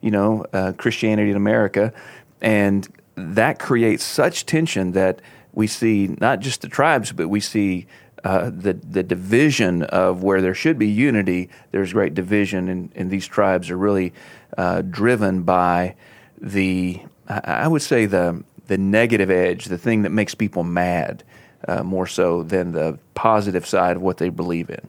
you 0.00 0.10
know 0.10 0.44
uh, 0.52 0.72
Christianity 0.76 1.30
in 1.30 1.36
America, 1.36 1.92
and 2.40 2.88
that 3.16 3.58
creates 3.58 4.04
such 4.04 4.46
tension 4.46 4.92
that 4.92 5.20
we 5.52 5.66
see 5.66 6.16
not 6.20 6.40
just 6.40 6.62
the 6.62 6.68
tribes, 6.68 7.12
but 7.12 7.28
we 7.28 7.40
see 7.40 7.86
uh, 8.24 8.50
the 8.50 8.74
the 8.74 9.02
division 9.02 9.82
of 9.84 10.22
where 10.22 10.40
there 10.40 10.54
should 10.54 10.78
be 10.78 10.88
unity. 10.88 11.48
There's 11.70 11.92
great 11.92 12.14
division, 12.14 12.68
and, 12.68 12.90
and 12.94 13.10
these 13.10 13.26
tribes 13.26 13.70
are 13.70 13.78
really 13.78 14.12
uh, 14.56 14.82
driven 14.82 15.42
by 15.42 15.96
the 16.38 17.02
I 17.28 17.68
would 17.68 17.82
say 17.82 18.06
the 18.06 18.42
the 18.66 18.78
negative 18.78 19.30
edge, 19.30 19.64
the 19.66 19.78
thing 19.78 20.02
that 20.02 20.10
makes 20.10 20.34
people 20.34 20.62
mad, 20.62 21.24
uh, 21.66 21.82
more 21.82 22.06
so 22.06 22.42
than 22.42 22.72
the 22.72 22.98
positive 23.14 23.66
side 23.66 23.96
of 23.96 24.02
what 24.02 24.18
they 24.18 24.28
believe 24.28 24.70
in. 24.70 24.88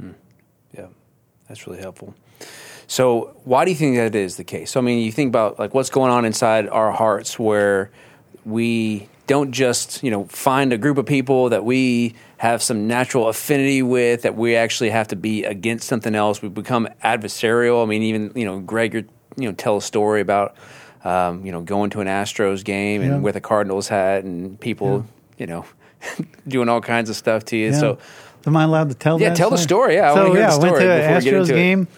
Hmm. 0.00 0.10
Yeah, 0.72 0.86
that's 1.48 1.66
really 1.66 1.80
helpful. 1.80 2.14
So 2.88 3.36
why 3.44 3.66
do 3.66 3.70
you 3.70 3.76
think 3.76 3.96
that 3.96 4.14
is 4.14 4.36
the 4.36 4.44
case? 4.44 4.72
So 4.72 4.80
I 4.80 4.82
mean, 4.82 4.98
you 5.04 5.12
think 5.12 5.28
about 5.28 5.58
like 5.58 5.74
what's 5.74 5.90
going 5.90 6.10
on 6.10 6.24
inside 6.24 6.68
our 6.68 6.90
hearts 6.90 7.38
where 7.38 7.90
we 8.44 9.08
don't 9.26 9.52
just 9.52 10.02
you 10.02 10.10
know 10.10 10.24
find 10.24 10.72
a 10.72 10.78
group 10.78 10.96
of 10.96 11.04
people 11.06 11.50
that 11.50 11.64
we 11.64 12.14
have 12.38 12.62
some 12.62 12.88
natural 12.88 13.28
affinity 13.28 13.82
with 13.82 14.22
that 14.22 14.36
we 14.36 14.56
actually 14.56 14.88
have 14.90 15.06
to 15.08 15.16
be 15.16 15.44
against 15.44 15.86
something 15.86 16.14
else. 16.14 16.40
We 16.40 16.48
become 16.48 16.88
adversarial. 17.04 17.82
I 17.82 17.86
mean, 17.86 18.02
even 18.02 18.32
you 18.34 18.46
know, 18.46 18.58
Greg, 18.58 18.94
you 18.94 19.06
know, 19.36 19.52
tell 19.52 19.76
a 19.76 19.82
story 19.82 20.22
about 20.22 20.56
um, 21.04 21.44
you 21.44 21.52
know 21.52 21.60
going 21.60 21.90
to 21.90 22.00
an 22.00 22.08
Astros 22.08 22.64
game 22.64 23.02
yeah. 23.02 23.08
and 23.08 23.22
with 23.22 23.36
a 23.36 23.40
Cardinals 23.40 23.86
hat 23.86 24.24
and 24.24 24.58
people 24.58 25.04
yeah. 25.36 25.42
you 25.42 25.46
know 25.46 25.64
doing 26.48 26.70
all 26.70 26.80
kinds 26.80 27.10
of 27.10 27.16
stuff 27.16 27.44
to 27.46 27.56
you. 27.56 27.70
Yeah. 27.70 27.78
So. 27.78 27.98
Am 28.46 28.56
I 28.56 28.62
allowed 28.62 28.88
to 28.88 28.94
tell? 28.94 29.20
Yeah, 29.20 29.34
tell 29.34 29.48
story? 29.48 29.56
the 29.56 29.62
story. 29.62 29.94
Yeah, 29.96 30.12
I 30.12 30.14
so, 30.14 30.32
I 30.32 30.38
yeah, 30.38 30.54
I 30.54 30.58
went 30.58 30.76
to 30.76 30.90
an 30.90 31.22
Astros 31.22 31.48
game. 31.48 31.82
It 31.82 31.88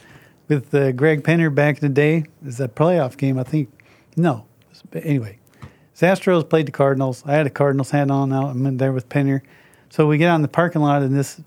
with 0.50 0.74
uh, 0.74 0.92
Greg 0.92 1.22
Penner 1.22 1.54
back 1.54 1.76
in 1.76 1.80
the 1.80 1.94
day. 1.94 2.24
Was 2.44 2.60
a 2.60 2.68
playoff 2.68 3.16
game, 3.16 3.38
I 3.38 3.44
think. 3.44 3.70
No, 4.16 4.44
anyway, 4.92 5.38
the 5.96 6.06
Astros 6.06 6.46
played 6.46 6.66
the 6.66 6.72
Cardinals. 6.72 7.22
I 7.24 7.32
had 7.32 7.46
a 7.46 7.50
Cardinals 7.50 7.90
hat 7.90 8.10
on 8.10 8.32
out. 8.32 8.50
I'm 8.50 8.66
in 8.66 8.76
there 8.76 8.92
with 8.92 9.08
Penner. 9.08 9.40
So 9.88 10.06
we 10.06 10.18
get 10.18 10.28
out 10.28 10.36
in 10.36 10.42
the 10.42 10.48
parking 10.48 10.82
lot, 10.82 11.02
and 11.02 11.16
this 11.16 11.40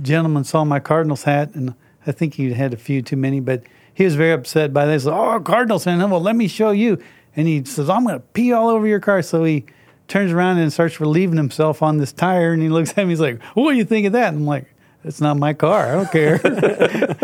gentleman 0.00 0.44
saw 0.44 0.64
my 0.64 0.80
Cardinals 0.80 1.24
hat, 1.24 1.50
and 1.54 1.74
I 2.06 2.12
think 2.12 2.34
he 2.34 2.52
had 2.52 2.72
a 2.72 2.76
few 2.76 3.02
too 3.02 3.16
many, 3.16 3.40
but 3.40 3.64
he 3.92 4.04
was 4.04 4.14
very 4.14 4.32
upset 4.32 4.72
by 4.72 4.86
this. 4.86 5.06
Oh, 5.06 5.40
Cardinals 5.40 5.84
hat! 5.84 5.98
Well, 6.08 6.20
let 6.20 6.36
me 6.36 6.48
show 6.48 6.70
you. 6.70 7.02
And 7.36 7.48
he 7.48 7.64
says, 7.64 7.90
"I'm 7.90 8.04
going 8.04 8.16
to 8.16 8.20
pee 8.20 8.52
all 8.52 8.68
over 8.68 8.86
your 8.86 9.00
car." 9.00 9.22
So 9.22 9.42
he 9.44 9.64
turns 10.06 10.32
around 10.32 10.58
and 10.58 10.72
starts 10.72 11.00
relieving 11.00 11.36
himself 11.36 11.82
on 11.82 11.98
this 11.98 12.12
tire, 12.12 12.52
and 12.52 12.62
he 12.62 12.68
looks 12.68 12.90
at 12.90 12.98
me. 12.98 13.10
He's 13.10 13.20
like, 13.20 13.42
"What 13.54 13.72
do 13.72 13.76
you 13.76 13.84
think 13.84 14.06
of 14.06 14.12
that?" 14.12 14.28
And 14.28 14.38
I'm 14.38 14.46
like, 14.46 14.73
it's 15.04 15.20
not 15.20 15.36
my 15.36 15.52
car. 15.52 15.86
I 15.86 15.92
don't 15.92 16.10
care. 16.10 16.38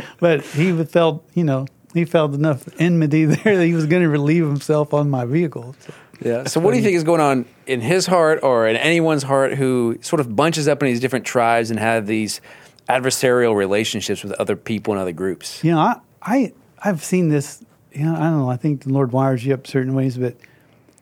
but 0.20 0.44
he 0.44 0.84
felt, 0.84 1.24
you 1.34 1.44
know, 1.44 1.66
he 1.94 2.04
felt 2.04 2.34
enough 2.34 2.68
enmity 2.78 3.24
there 3.26 3.56
that 3.56 3.66
he 3.66 3.74
was 3.74 3.86
going 3.86 4.02
to 4.02 4.08
relieve 4.08 4.44
himself 4.46 4.94
on 4.94 5.10
my 5.10 5.24
vehicle. 5.24 5.74
So, 5.80 5.94
yeah. 6.22 6.44
So, 6.44 6.60
what 6.60 6.72
do 6.72 6.76
you 6.76 6.82
think 6.82 6.96
is 6.96 7.04
going 7.04 7.20
on 7.20 7.46
in 7.66 7.80
his 7.80 8.06
heart 8.06 8.40
or 8.42 8.66
in 8.68 8.76
anyone's 8.76 9.22
heart 9.22 9.54
who 9.54 9.98
sort 10.02 10.20
of 10.20 10.36
bunches 10.36 10.68
up 10.68 10.82
in 10.82 10.88
these 10.88 11.00
different 11.00 11.24
tribes 11.24 11.70
and 11.70 11.80
have 11.80 12.06
these 12.06 12.40
adversarial 12.88 13.56
relationships 13.56 14.22
with 14.22 14.32
other 14.32 14.56
people 14.56 14.92
and 14.92 15.00
other 15.00 15.12
groups? 15.12 15.64
You 15.64 15.72
know, 15.72 15.78
I, 15.78 15.96
I 16.22 16.52
I've 16.82 17.02
seen 17.02 17.28
this. 17.28 17.64
You 17.92 18.04
know, 18.04 18.14
I 18.14 18.24
don't 18.24 18.38
know. 18.38 18.50
I 18.50 18.56
think 18.56 18.82
the 18.82 18.92
Lord 18.92 19.12
wires 19.12 19.44
you 19.44 19.54
up 19.54 19.66
certain 19.66 19.94
ways, 19.94 20.16
but 20.16 20.36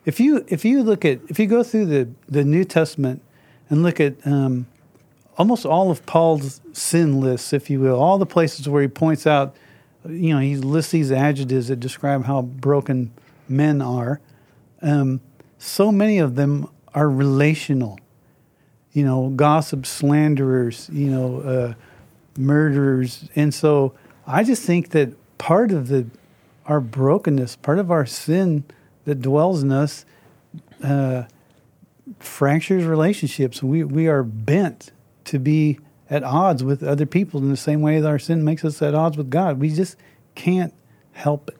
if 0.06 0.20
you 0.20 0.44
if 0.48 0.64
you 0.64 0.82
look 0.82 1.04
at 1.04 1.20
if 1.28 1.38
you 1.38 1.46
go 1.46 1.62
through 1.62 1.86
the 1.86 2.08
the 2.28 2.44
New 2.44 2.64
Testament 2.64 3.20
and 3.68 3.82
look 3.82 4.00
at 4.00 4.14
um, 4.26 4.66
almost 5.38 5.64
all 5.64 5.90
of 5.90 6.04
Paul's 6.04 6.60
sin 6.72 7.20
lists, 7.20 7.52
if 7.52 7.70
you 7.70 7.80
will, 7.80 7.98
all 7.98 8.18
the 8.18 8.26
places 8.26 8.68
where 8.68 8.82
he 8.82 8.88
points 8.88 9.26
out, 9.26 9.56
you 10.06 10.34
know, 10.34 10.40
he 10.40 10.56
lists 10.56 10.90
these 10.92 11.12
adjectives 11.12 11.68
that 11.68 11.76
describe 11.76 12.24
how 12.24 12.42
broken 12.42 13.12
men 13.48 13.80
are. 13.80 14.20
Um, 14.82 15.20
so 15.58 15.92
many 15.92 16.18
of 16.18 16.34
them 16.34 16.68
are 16.92 17.08
relational. 17.08 17.98
You 18.92 19.04
know, 19.04 19.28
gossips, 19.30 19.88
slanderers, 19.88 20.90
you 20.92 21.08
know, 21.08 21.40
uh, 21.40 21.74
murderers, 22.36 23.28
and 23.36 23.54
so 23.54 23.94
I 24.26 24.42
just 24.42 24.62
think 24.62 24.90
that 24.90 25.14
part 25.38 25.70
of 25.70 25.88
the 25.88 26.06
our 26.66 26.80
brokenness, 26.80 27.56
part 27.56 27.78
of 27.78 27.90
our 27.90 28.06
sin 28.06 28.64
that 29.04 29.20
dwells 29.22 29.62
in 29.62 29.72
us, 29.72 30.04
uh, 30.82 31.24
fractures 32.18 32.84
relationships. 32.84 33.62
We 33.62 33.84
we 33.84 34.08
are 34.08 34.22
bent 34.24 34.90
to 35.28 35.38
be 35.38 35.78
at 36.10 36.24
odds 36.24 36.64
with 36.64 36.82
other 36.82 37.06
people 37.06 37.40
in 37.40 37.50
the 37.50 37.56
same 37.56 37.82
way 37.82 38.00
that 38.00 38.08
our 38.08 38.18
sin 38.18 38.44
makes 38.44 38.64
us 38.64 38.80
at 38.80 38.94
odds 38.94 39.16
with 39.16 39.30
God. 39.30 39.60
We 39.60 39.70
just 39.70 39.96
can't 40.34 40.72
help 41.12 41.48
it. 41.48 41.58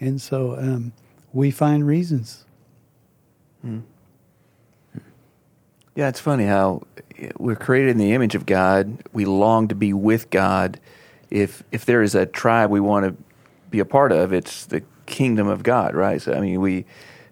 And 0.00 0.20
so 0.20 0.56
um, 0.56 0.92
we 1.32 1.50
find 1.50 1.86
reasons. 1.86 2.44
Hmm. 3.60 3.80
Yeah, 5.94 6.08
it's 6.08 6.20
funny 6.20 6.46
how 6.46 6.82
we're 7.38 7.56
created 7.56 7.90
in 7.90 7.98
the 7.98 8.12
image 8.12 8.34
of 8.34 8.46
God. 8.46 9.02
We 9.12 9.26
long 9.26 9.68
to 9.68 9.74
be 9.74 9.92
with 9.92 10.30
God. 10.30 10.80
If 11.30 11.62
if 11.70 11.84
there 11.84 12.02
is 12.02 12.14
a 12.14 12.24
tribe 12.24 12.70
we 12.70 12.80
want 12.80 13.06
to 13.06 13.22
be 13.70 13.78
a 13.78 13.84
part 13.84 14.10
of, 14.10 14.32
it's 14.32 14.64
the 14.64 14.82
kingdom 15.04 15.48
of 15.48 15.62
God, 15.62 15.94
right? 15.94 16.20
So 16.20 16.32
I 16.32 16.40
mean, 16.40 16.60
we 16.62 16.86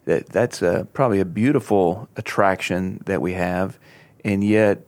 that 0.04 0.26
that's 0.26 0.60
a, 0.60 0.86
probably 0.92 1.20
a 1.20 1.24
beautiful 1.24 2.08
attraction 2.16 3.00
that 3.06 3.22
we 3.22 3.32
have, 3.32 3.78
and 4.24 4.44
yet 4.44 4.84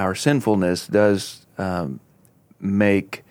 our 0.00 0.14
sinfulness 0.14 0.86
does 0.86 1.46
um, 1.58 2.00
make 2.58 3.22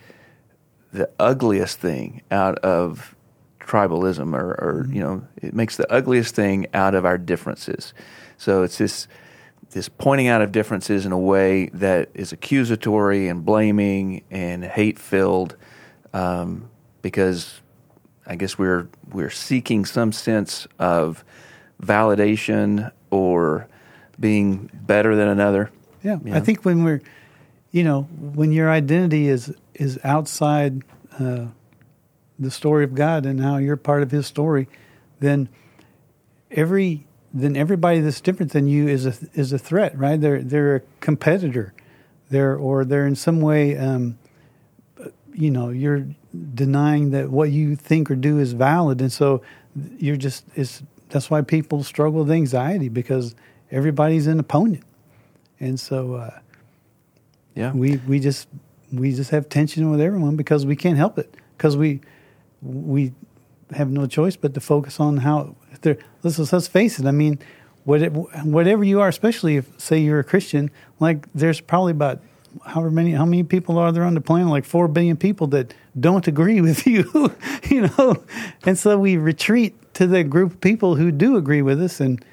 the 0.94 1.10
ugliest 1.20 1.80
thing 1.80 2.22
out 2.30 2.60
of 2.60 3.16
tribalism, 3.60 4.34
or, 4.36 4.52
or 4.52 4.84
mm-hmm. 4.84 4.94
you 4.94 5.02
know, 5.02 5.28
it 5.38 5.54
makes 5.54 5.78
the 5.78 5.92
ugliest 5.92 6.36
thing 6.36 6.68
out 6.74 6.94
of 6.94 7.06
our 7.06 7.18
differences. 7.18 7.94
So 8.38 8.64
it's 8.64 8.78
this 8.78 9.08
this 9.72 9.90
pointing 9.90 10.28
out 10.28 10.42
of 10.42 10.52
differences 10.52 11.06
in 11.06 11.12
a 11.12 11.20
way 11.20 11.68
that 11.74 12.10
is 12.16 12.32
accusatory 12.32 13.28
and 13.28 13.46
blaming 13.46 14.24
and 14.32 14.64
hate 14.64 14.98
filled, 14.98 15.56
um, 16.14 16.70
because 17.02 17.62
I 18.26 18.36
guess 18.36 18.58
we're 18.58 18.88
we're 19.12 19.30
seeking 19.32 19.86
some 19.86 20.12
sense 20.12 20.68
of 20.78 21.24
validation 21.82 22.92
or 23.10 23.68
being 24.20 24.70
better 24.74 25.16
than 25.16 25.28
another. 25.28 25.72
Yeah, 26.04 26.18
I 26.32 26.40
think 26.40 26.66
when 26.66 26.84
we're, 26.84 27.02
you 27.72 27.84
know, 27.84 28.04
when 28.04 28.52
your 28.52 28.70
identity 28.70 29.28
is 29.28 29.54
is 29.74 30.00
outside 30.04 30.84
uh, 31.20 31.48
the 32.38 32.52
story 32.52 32.84
of 32.84 32.96
God 32.96 33.26
and 33.26 33.42
how 33.42 33.58
you're 33.58 33.78
part 33.78 34.04
of 34.04 34.12
His 34.12 34.28
story, 34.28 34.68
then 35.20 35.50
every 36.52 37.06
then 37.34 37.56
everybody 37.56 38.00
that's 38.00 38.22
different 38.22 38.52
than 38.52 38.68
you 38.68 38.88
is 38.88 39.06
a 39.06 39.14
is 39.34 39.54
a 39.54 39.60
threat, 39.60 39.98
right? 39.98 40.20
They're 40.20 40.42
they're 40.42 40.76
a 40.78 40.82
competitor, 41.00 41.74
they're 42.30 42.56
or 42.56 42.86
they're 42.86 43.06
in 43.06 43.16
some 43.16 43.42
way, 43.42 43.78
um, 43.78 44.18
you 45.34 45.52
know, 45.52 45.70
you're 45.70 46.08
denying 46.54 47.12
that 47.12 47.30
what 47.30 47.52
you 47.52 47.76
think 47.76 48.10
or 48.10 48.16
do 48.16 48.40
is 48.40 48.54
valid, 48.54 49.02
and 49.02 49.12
so 49.12 49.42
you're 49.98 50.18
just 50.18 50.46
it's 50.56 50.82
that's 51.10 51.30
why 51.30 51.42
people 51.42 51.84
struggle 51.84 52.24
with 52.24 52.32
anxiety 52.32 52.90
because 52.90 53.36
everybody's 53.72 54.28
an 54.28 54.40
opponent, 54.40 54.84
and 55.60 55.80
so 55.80 56.16
uh, 56.16 56.40
yeah, 57.56 57.72
we 57.74 57.98
we 58.08 58.20
just 58.20 58.48
we 58.92 59.14
just 59.14 59.32
have 59.32 59.50
tension 59.50 59.90
with 59.92 60.02
everyone 60.02 60.36
because 60.36 60.66
we 60.66 60.76
can't 60.76 60.98
help 60.98 61.18
it 61.18 61.34
because 61.58 61.78
we 61.78 62.02
we 62.62 63.14
have 63.72 63.90
no 63.90 64.08
choice 64.08 64.36
but 64.36 64.54
to 64.54 64.60
focus 64.60 65.00
on 65.00 65.18
how 65.18 65.56
there, 65.82 65.98
let's, 66.24 66.52
let's 66.52 66.68
face 66.68 67.00
it. 67.00 67.06
I 67.06 67.12
mean, 67.12 67.40
whatever 67.84 68.84
you 68.84 69.00
are, 69.00 69.08
especially 69.08 69.58
if 69.58 69.80
say 69.80 70.00
you're 70.00 70.20
a 70.20 70.24
Christian, 70.24 70.72
like 71.00 71.32
there's 71.34 71.62
probably 71.62 71.92
about 71.92 72.22
however 72.66 72.90
many 72.90 73.12
how 73.12 73.26
many 73.26 73.44
people 73.44 73.78
are 73.78 73.92
there 73.92 74.04
on 74.04 74.16
the 74.16 74.22
planet 74.22 74.48
like 74.48 74.66
4 74.66 74.88
billion 74.88 75.18
people 75.18 75.46
that 75.48 75.74
don't 76.00 76.28
agree 76.28 76.62
with 76.68 76.88
you 76.88 77.32
you 77.70 77.82
know 77.82 78.24
and 78.66 78.76
so 78.76 78.98
we 78.98 79.18
retreat 79.18 79.76
to 79.94 80.08
the 80.08 80.24
group 80.24 80.54
of 80.54 80.62
people 80.62 80.96
who 80.96 81.12
do 81.12 81.38
agree 81.38 81.62
with 81.62 81.80
us 81.80 82.00
and 82.00 82.26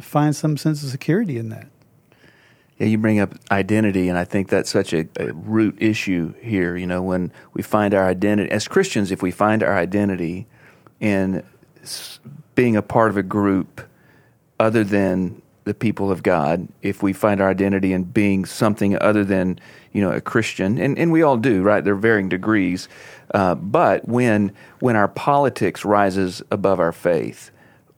find 0.00 0.34
some 0.34 0.56
sense 0.56 0.82
of 0.82 0.90
security 0.90 1.38
in 1.38 1.50
that 1.50 1.68
yeah 2.78 2.86
you 2.86 2.98
bring 2.98 3.20
up 3.20 3.34
identity 3.50 4.08
and 4.08 4.18
i 4.18 4.24
think 4.24 4.48
that's 4.48 4.70
such 4.70 4.92
a, 4.92 5.06
a 5.18 5.32
root 5.32 5.76
issue 5.80 6.32
here 6.40 6.76
you 6.76 6.86
know 6.86 7.02
when 7.02 7.32
we 7.52 7.62
find 7.62 7.94
our 7.94 8.06
identity 8.06 8.50
as 8.50 8.68
christians 8.68 9.10
if 9.10 9.22
we 9.22 9.30
find 9.30 9.62
our 9.62 9.76
identity 9.76 10.46
in 11.00 11.42
being 12.54 12.76
a 12.76 12.82
part 12.82 13.10
of 13.10 13.16
a 13.16 13.22
group 13.22 13.82
other 14.58 14.84
than 14.84 15.42
the 15.64 15.74
people 15.74 16.10
of 16.10 16.22
God, 16.22 16.68
if 16.82 17.02
we 17.02 17.12
find 17.12 17.40
our 17.40 17.48
identity 17.48 17.92
in 17.92 18.04
being 18.04 18.44
something 18.44 19.00
other 19.00 19.24
than 19.24 19.58
you 19.92 20.02
know 20.02 20.12
a 20.12 20.20
Christian, 20.20 20.78
and, 20.78 20.98
and 20.98 21.10
we 21.10 21.22
all 21.22 21.36
do, 21.36 21.62
right? 21.62 21.82
There 21.82 21.94
are 21.94 21.98
varying 21.98 22.28
degrees, 22.28 22.88
uh, 23.32 23.54
but 23.54 24.06
when 24.06 24.52
when 24.80 24.96
our 24.96 25.08
politics 25.08 25.84
rises 25.84 26.42
above 26.50 26.80
our 26.80 26.92
faith, 26.92 27.50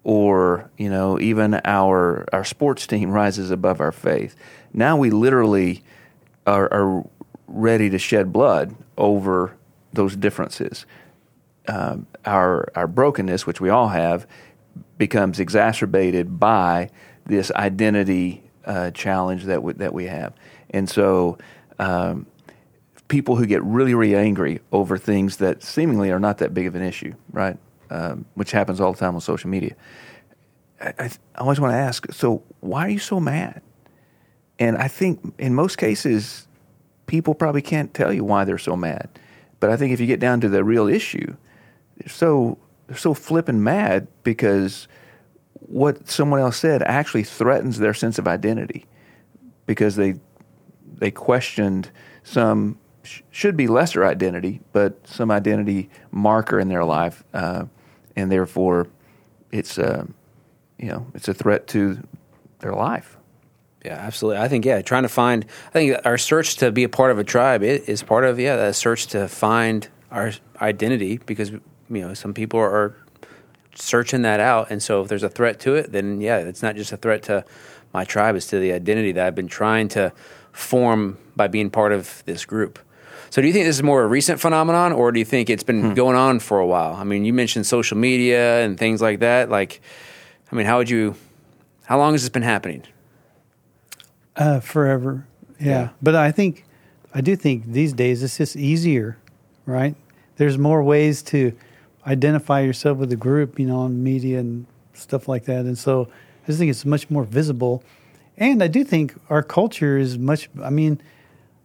or 0.04 0.70
you 0.78 0.88
know 0.88 1.18
even 1.18 1.60
our 1.64 2.26
our 2.32 2.44
sports 2.44 2.86
team 2.86 3.10
rises 3.22 3.50
above 3.50 3.80
our 3.80 3.92
faith, 3.92 4.36
now 4.76 4.96
we 4.96 5.10
literally 5.10 5.82
are, 6.46 6.72
are 6.72 7.04
ready 7.48 7.90
to 7.90 7.98
shed 7.98 8.32
blood 8.32 8.76
over 8.96 9.56
those 9.92 10.14
differences. 10.14 10.86
Uh, 11.66 11.96
our 12.24 12.68
our 12.76 12.86
brokenness, 12.86 13.46
which 13.46 13.60
we 13.60 13.70
all 13.70 13.88
have, 13.88 14.26
becomes 14.98 15.40
exacerbated 15.40 16.38
by 16.38 16.90
this 17.24 17.50
identity 17.52 18.42
uh, 18.66 18.92
challenge 18.92 19.44
that 19.44 19.62
we, 19.64 19.72
that 19.72 19.92
we 19.92 20.04
have, 20.04 20.32
and 20.70 20.88
so. 20.88 21.38
Um, 21.78 22.26
people 23.08 23.36
who 23.36 23.46
get 23.46 23.62
really, 23.62 23.94
really 23.94 24.16
angry 24.16 24.60
over 24.72 24.98
things 24.98 25.36
that 25.36 25.62
seemingly 25.62 26.10
are 26.10 26.18
not 26.18 26.38
that 26.38 26.52
big 26.52 26.66
of 26.66 26.74
an 26.74 26.82
issue, 26.82 27.14
right? 27.30 27.56
Um, 27.88 28.24
which 28.34 28.50
happens 28.50 28.80
all 28.80 28.92
the 28.92 28.98
time 28.98 29.14
on 29.14 29.20
social 29.20 29.48
media. 29.48 29.76
I, 30.80 30.92
I 30.98 31.10
always 31.38 31.60
want 31.60 31.72
to 31.72 31.76
ask 31.76 32.12
so, 32.12 32.42
why 32.60 32.86
are 32.86 32.88
you 32.88 32.98
so 32.98 33.20
mad? 33.20 33.62
And 34.58 34.76
I 34.76 34.88
think 34.88 35.34
in 35.38 35.54
most 35.54 35.76
cases, 35.76 36.46
people 37.06 37.34
probably 37.34 37.62
can't 37.62 37.92
tell 37.92 38.12
you 38.12 38.24
why 38.24 38.44
they're 38.44 38.58
so 38.58 38.76
mad. 38.76 39.08
But 39.60 39.70
I 39.70 39.76
think 39.76 39.92
if 39.92 40.00
you 40.00 40.06
get 40.06 40.20
down 40.20 40.40
to 40.42 40.48
the 40.48 40.64
real 40.64 40.88
issue, 40.88 41.36
they're 41.98 42.08
so 42.08 42.58
they're 42.86 42.96
so 42.96 43.14
flipping 43.14 43.62
mad 43.62 44.06
because 44.22 44.86
what 45.54 46.08
someone 46.08 46.40
else 46.40 46.56
said 46.56 46.82
actually 46.82 47.24
threatens 47.24 47.78
their 47.78 47.94
sense 47.94 48.18
of 48.18 48.28
identity 48.28 48.86
because 49.66 49.96
they 49.96 50.14
they 50.98 51.10
questioned 51.10 51.90
some 52.22 52.78
sh- 53.02 53.22
should 53.30 53.56
be 53.56 53.66
lesser 53.66 54.04
identity, 54.04 54.60
but 54.72 55.06
some 55.06 55.30
identity 55.30 55.90
marker 56.10 56.58
in 56.58 56.68
their 56.68 56.84
life, 56.84 57.24
uh, 57.34 57.64
and 58.14 58.30
therefore 58.30 58.88
it's 59.52 59.78
a 59.78 60.00
uh, 60.00 60.04
you 60.78 60.88
know 60.88 61.06
it's 61.14 61.28
a 61.28 61.34
threat 61.34 61.66
to 61.68 62.02
their 62.60 62.72
life. 62.72 63.16
Yeah, 63.86 63.94
absolutely. 63.94 64.42
I 64.42 64.48
think 64.48 64.64
yeah, 64.64 64.82
trying 64.82 65.04
to 65.04 65.08
find. 65.08 65.46
I 65.68 65.70
think 65.70 65.96
our 66.04 66.18
search 66.18 66.56
to 66.56 66.72
be 66.72 66.82
a 66.82 66.88
part 66.88 67.12
of 67.12 67.20
a 67.20 67.24
tribe 67.24 67.62
is 67.62 68.02
part 68.02 68.24
of 68.24 68.40
yeah, 68.40 68.56
a 68.56 68.72
search 68.72 69.06
to 69.08 69.28
find 69.28 69.86
our 70.10 70.32
identity 70.60 71.18
because 71.24 71.52
you 71.52 71.60
know 71.88 72.12
some 72.12 72.34
people 72.34 72.58
are 72.58 72.96
searching 73.76 74.22
that 74.22 74.40
out. 74.40 74.72
And 74.72 74.82
so 74.82 75.02
if 75.02 75.08
there's 75.08 75.22
a 75.22 75.28
threat 75.28 75.60
to 75.60 75.76
it, 75.76 75.92
then 75.92 76.20
yeah, 76.20 76.38
it's 76.38 76.62
not 76.62 76.74
just 76.74 76.90
a 76.90 76.96
threat 76.96 77.22
to 77.24 77.44
my 77.94 78.04
tribe, 78.04 78.34
it's 78.34 78.48
to 78.48 78.58
the 78.58 78.72
identity 78.72 79.12
that 79.12 79.24
I've 79.24 79.36
been 79.36 79.46
trying 79.46 79.86
to 79.90 80.12
form 80.50 81.16
by 81.36 81.46
being 81.46 81.70
part 81.70 81.92
of 81.92 82.24
this 82.26 82.44
group. 82.44 82.80
So 83.30 83.40
do 83.40 83.46
you 83.46 83.52
think 83.52 83.66
this 83.66 83.76
is 83.76 83.84
more 83.84 84.02
a 84.02 84.08
recent 84.08 84.40
phenomenon 84.40 84.92
or 84.92 85.12
do 85.12 85.20
you 85.20 85.24
think 85.24 85.48
it's 85.48 85.62
been 85.62 85.90
hmm. 85.90 85.94
going 85.94 86.16
on 86.16 86.40
for 86.40 86.58
a 86.58 86.66
while? 86.66 86.94
I 86.94 87.04
mean, 87.04 87.24
you 87.24 87.32
mentioned 87.32 87.66
social 87.66 87.96
media 87.96 88.64
and 88.64 88.76
things 88.76 89.00
like 89.00 89.20
that. 89.20 89.48
Like, 89.48 89.80
I 90.50 90.56
mean, 90.56 90.66
how 90.66 90.78
would 90.78 90.90
you, 90.90 91.14
how 91.84 91.98
long 91.98 92.14
has 92.14 92.22
this 92.22 92.30
been 92.30 92.42
happening? 92.42 92.82
Uh, 94.36 94.60
forever. 94.60 95.26
Yeah. 95.58 95.66
yeah. 95.66 95.88
But 96.02 96.14
I 96.14 96.30
think, 96.30 96.64
I 97.14 97.20
do 97.20 97.36
think 97.36 97.72
these 97.72 97.92
days 97.92 98.22
it's 98.22 98.36
just 98.36 98.56
easier, 98.56 99.16
right? 99.64 99.94
There's 100.36 100.58
more 100.58 100.82
ways 100.82 101.22
to 101.24 101.56
identify 102.06 102.60
yourself 102.60 102.98
with 102.98 103.10
a 103.12 103.16
group, 103.16 103.58
you 103.58 103.66
know, 103.66 103.78
on 103.80 104.02
media 104.02 104.38
and 104.38 104.66
stuff 104.92 105.26
like 105.26 105.44
that. 105.46 105.60
And 105.60 105.78
so 105.78 106.08
I 106.44 106.46
just 106.46 106.58
think 106.58 106.70
it's 106.70 106.84
much 106.84 107.10
more 107.10 107.24
visible. 107.24 107.82
And 108.36 108.62
I 108.62 108.68
do 108.68 108.84
think 108.84 109.14
our 109.30 109.42
culture 109.42 109.96
is 109.96 110.18
much, 110.18 110.50
I 110.62 110.70
mean, 110.70 111.00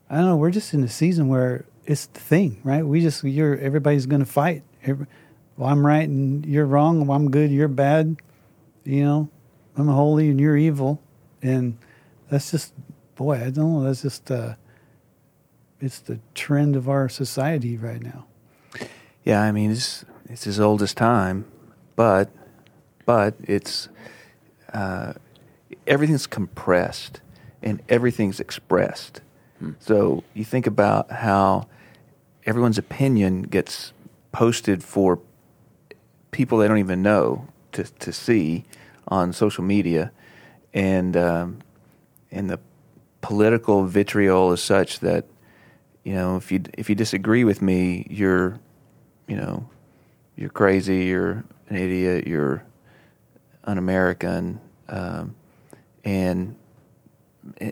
I 0.09 0.15
don't 0.15 0.25
know, 0.25 0.37
we're 0.37 0.51
just 0.51 0.73
in 0.73 0.83
a 0.83 0.89
season 0.89 1.27
where 1.27 1.65
it's 1.85 2.05
the 2.05 2.19
thing, 2.19 2.61
right? 2.63 2.85
We 2.85 3.01
just, 3.01 3.23
you're, 3.23 3.57
everybody's 3.57 4.05
going 4.05 4.21
to 4.21 4.31
fight. 4.31 4.63
Every, 4.83 5.05
well, 5.57 5.69
I'm 5.69 5.85
right 5.85 6.07
and 6.07 6.45
you're 6.45 6.65
wrong. 6.65 7.05
Well, 7.05 7.17
I'm 7.17 7.29
good, 7.29 7.51
you're 7.51 7.67
bad. 7.67 8.15
You 8.83 9.03
know, 9.03 9.29
I'm 9.75 9.87
holy 9.87 10.29
and 10.29 10.39
you're 10.39 10.57
evil. 10.57 11.01
And 11.41 11.77
that's 12.31 12.49
just, 12.49 12.73
boy, 13.15 13.35
I 13.35 13.49
don't 13.49 13.73
know, 13.73 13.83
that's 13.83 14.01
just, 14.01 14.31
uh, 14.31 14.55
it's 15.81 15.99
the 15.99 16.19
trend 16.33 16.75
of 16.75 16.87
our 16.87 17.09
society 17.09 17.75
right 17.75 18.01
now. 18.01 18.25
Yeah, 19.23 19.41
I 19.41 19.51
mean, 19.51 19.71
it's 19.71 20.05
it's 20.29 20.47
as 20.47 20.59
old 20.59 20.81
as 20.81 20.93
time, 20.93 21.45
but 21.95 22.29
but 23.05 23.35
it's 23.43 23.89
uh, 24.73 25.13
everything's 25.85 26.27
compressed 26.27 27.21
and 27.61 27.81
everything's 27.89 28.39
expressed. 28.39 29.21
Hmm. 29.59 29.71
So 29.79 30.23
you 30.33 30.45
think 30.45 30.65
about 30.65 31.11
how 31.11 31.67
everyone's 32.45 32.77
opinion 32.77 33.43
gets 33.43 33.93
posted 34.31 34.83
for 34.83 35.19
people 36.31 36.59
they 36.59 36.67
don't 36.67 36.79
even 36.79 37.01
know 37.01 37.47
to 37.73 37.83
to 37.83 38.13
see 38.13 38.63
on 39.07 39.33
social 39.33 39.63
media, 39.63 40.11
and 40.73 41.17
um, 41.17 41.59
and 42.31 42.49
the 42.49 42.59
political 43.21 43.85
vitriol 43.85 44.51
is 44.51 44.61
such 44.61 44.99
that 44.99 45.25
you 46.03 46.13
know 46.13 46.37
if 46.37 46.51
you 46.51 46.61
if 46.73 46.89
you 46.89 46.95
disagree 46.95 47.43
with 47.43 47.61
me, 47.61 48.07
you're 48.09 48.59
you 49.27 49.35
know 49.35 49.69
you're 50.35 50.49
crazy, 50.49 51.05
you're 51.05 51.43
an 51.69 51.75
idiot, 51.75 52.27
you're 52.27 52.63
un-American, 53.65 54.59
um, 54.89 55.35
and 56.03 56.55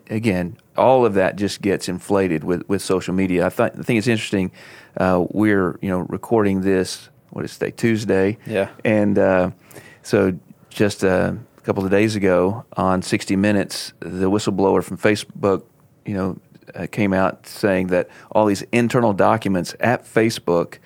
again, 0.10 0.58
all 0.78 1.06
of 1.06 1.14
that 1.16 1.36
just 1.36 1.62
gets 1.62 1.90
inflated 1.90 2.44
with, 2.44 2.68
with 2.68 2.82
social 2.82 3.14
media. 3.14 3.46
I, 3.46 3.50
th- 3.50 3.72
I 3.78 3.82
think 3.82 3.98
it's 3.98 4.08
interesting. 4.08 4.52
Uh, 4.98 5.26
we're 5.32 5.78
you 5.82 5.90
know 5.90 6.00
recording 6.00 6.62
this 6.62 7.10
what 7.32 7.46
is 7.46 7.58
today 7.58 7.72
Tuesday, 7.72 8.38
yeah, 8.46 8.70
and 8.84 9.18
uh, 9.18 9.52
so 10.04 10.38
just 10.70 11.04
uh, 11.04 11.34
a 11.34 11.49
couple 11.70 11.86
of 11.86 11.92
days 11.92 12.16
ago 12.16 12.66
on 12.74 13.04
60 13.04 13.36
Minutes, 13.36 13.94
the 14.00 14.28
whistleblower 14.28 14.84
from 14.84 14.98
Facebook, 14.98 15.62
you 16.04 16.16
know, 16.16 16.40
uh, 16.74 16.88
came 16.92 17.14
out 17.14 17.46
saying 17.46 17.88
that 17.88 18.10
all 18.32 18.48
these 18.48 18.64
internal 18.72 19.14
documents 19.14 19.76
at 19.80 20.04
Facebook 20.04 20.80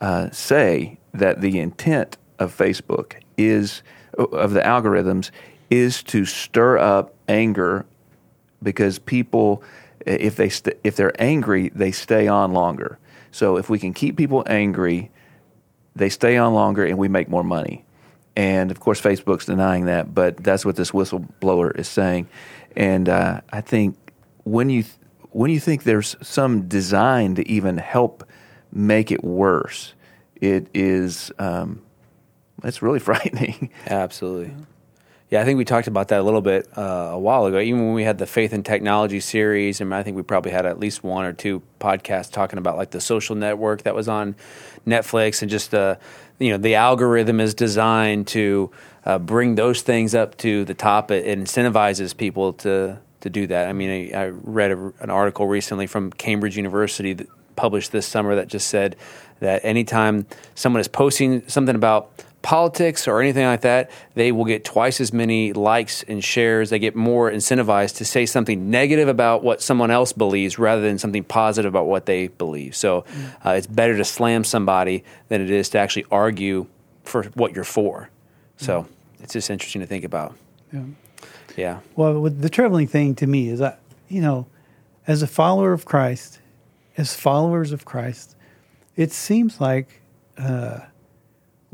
uh, 0.00 0.28
say 0.30 0.98
that 1.12 1.40
the 1.40 1.60
intent 1.60 2.16
of 2.40 2.52
Facebook 2.52 3.12
is 3.38 3.84
of 4.18 4.54
the 4.54 4.60
algorithms 4.60 5.30
is 5.70 6.02
to 6.02 6.24
stir 6.24 6.78
up 6.78 7.14
anger 7.28 7.86
because 8.60 8.98
people 8.98 9.62
if 10.04 10.34
they 10.34 10.48
st- 10.48 10.76
if 10.82 10.96
they're 10.96 11.14
angry 11.22 11.68
they 11.76 11.92
stay 11.92 12.26
on 12.26 12.52
longer. 12.52 12.98
So 13.30 13.56
if 13.56 13.70
we 13.70 13.78
can 13.78 13.92
keep 13.92 14.16
people 14.16 14.42
angry 14.48 15.12
they 15.94 16.08
stay 16.08 16.36
on 16.36 16.54
longer 16.54 16.84
and 16.84 16.98
we 16.98 17.06
make 17.06 17.28
more 17.28 17.44
money 17.44 17.84
and 18.36 18.70
of 18.70 18.80
course 18.80 19.00
facebook's 19.00 19.46
denying 19.46 19.86
that 19.86 20.14
but 20.14 20.36
that's 20.38 20.64
what 20.64 20.76
this 20.76 20.90
whistleblower 20.90 21.76
is 21.78 21.88
saying. 21.88 22.28
And 22.76 23.08
uh, 23.08 23.40
i 23.52 23.60
think 23.60 23.96
when 24.44 24.70
you 24.70 24.82
th- 24.82 24.96
when 25.30 25.50
you 25.50 25.60
think 25.60 25.82
there's 25.82 26.16
some 26.22 26.68
design 26.68 27.34
to 27.36 27.48
even 27.48 27.78
help 27.78 28.24
make 28.72 29.10
it 29.10 29.24
worse 29.24 29.94
it 30.40 30.68
is 30.74 31.32
um, 31.38 31.80
it's 32.62 32.82
really 32.82 32.98
frightening. 33.10 33.70
Absolutely 33.86 34.54
yeah, 35.30 35.40
I 35.40 35.44
think 35.44 35.56
we 35.56 35.64
talked 35.64 35.88
about 35.88 36.08
that 36.08 36.20
a 36.20 36.22
little 36.22 36.42
bit 36.42 36.68
uh, 36.76 37.10
a 37.12 37.18
while 37.18 37.46
ago. 37.46 37.58
Even 37.58 37.86
when 37.86 37.94
we 37.94 38.04
had 38.04 38.18
the 38.18 38.26
faith 38.26 38.52
and 38.52 38.64
technology 38.64 39.20
series, 39.20 39.80
and 39.80 39.94
I 39.94 40.02
think 40.02 40.16
we 40.16 40.22
probably 40.22 40.52
had 40.52 40.66
at 40.66 40.78
least 40.78 41.02
one 41.02 41.24
or 41.24 41.32
two 41.32 41.62
podcasts 41.80 42.30
talking 42.30 42.58
about 42.58 42.76
like 42.76 42.90
the 42.90 43.00
social 43.00 43.34
network 43.34 43.82
that 43.82 43.94
was 43.94 44.06
on 44.08 44.36
Netflix, 44.86 45.40
and 45.40 45.50
just 45.50 45.70
the 45.70 45.98
you 46.38 46.50
know 46.50 46.58
the 46.58 46.74
algorithm 46.74 47.40
is 47.40 47.54
designed 47.54 48.26
to 48.28 48.70
uh, 49.06 49.18
bring 49.18 49.54
those 49.54 49.82
things 49.82 50.14
up 50.14 50.36
to 50.38 50.64
the 50.64 50.74
top. 50.74 51.10
It, 51.10 51.26
it 51.26 51.38
incentivizes 51.38 52.16
people 52.16 52.52
to 52.54 52.98
to 53.20 53.30
do 53.30 53.46
that. 53.46 53.68
I 53.68 53.72
mean, 53.72 54.14
I, 54.14 54.24
I 54.24 54.28
read 54.28 54.72
a, 54.72 54.92
an 55.00 55.08
article 55.08 55.46
recently 55.46 55.86
from 55.86 56.12
Cambridge 56.12 56.56
University 56.58 57.14
that 57.14 57.28
published 57.56 57.92
this 57.92 58.06
summer 58.06 58.34
that 58.34 58.48
just 58.48 58.68
said 58.68 58.96
that 59.40 59.64
anytime 59.64 60.26
someone 60.54 60.80
is 60.80 60.88
posting 60.88 61.48
something 61.48 61.74
about 61.74 62.23
politics 62.44 63.08
or 63.08 63.22
anything 63.22 63.46
like 63.46 63.62
that, 63.62 63.90
they 64.14 64.30
will 64.30 64.44
get 64.44 64.64
twice 64.64 65.00
as 65.00 65.14
many 65.14 65.54
likes 65.54 66.02
and 66.02 66.22
shares. 66.22 66.68
They 66.68 66.78
get 66.78 66.94
more 66.94 67.30
incentivized 67.30 67.96
to 67.96 68.04
say 68.04 68.26
something 68.26 68.70
negative 68.70 69.08
about 69.08 69.42
what 69.42 69.62
someone 69.62 69.90
else 69.90 70.12
believes 70.12 70.58
rather 70.58 70.82
than 70.82 70.98
something 70.98 71.24
positive 71.24 71.70
about 71.70 71.86
what 71.86 72.04
they 72.04 72.28
believe. 72.28 72.76
So 72.76 73.06
uh, 73.44 73.52
it's 73.52 73.66
better 73.66 73.96
to 73.96 74.04
slam 74.04 74.44
somebody 74.44 75.04
than 75.28 75.40
it 75.40 75.50
is 75.50 75.70
to 75.70 75.78
actually 75.78 76.04
argue 76.10 76.66
for 77.02 77.24
what 77.34 77.54
you're 77.54 77.64
for. 77.64 78.10
So 78.58 78.86
it's 79.20 79.32
just 79.32 79.48
interesting 79.48 79.80
to 79.80 79.86
think 79.86 80.04
about. 80.04 80.36
Yeah. 80.70 80.82
Yeah. 81.56 81.80
Well, 81.96 82.24
the 82.24 82.50
troubling 82.50 82.88
thing 82.88 83.14
to 83.16 83.26
me 83.26 83.48
is 83.48 83.58
that, 83.60 83.80
you 84.08 84.20
know, 84.20 84.46
as 85.06 85.22
a 85.22 85.26
follower 85.26 85.72
of 85.72 85.86
Christ, 85.86 86.40
as 86.98 87.16
followers 87.16 87.72
of 87.72 87.86
Christ, 87.86 88.36
it 88.96 89.12
seems 89.12 89.62
like 89.62 90.02
uh, 90.36 90.80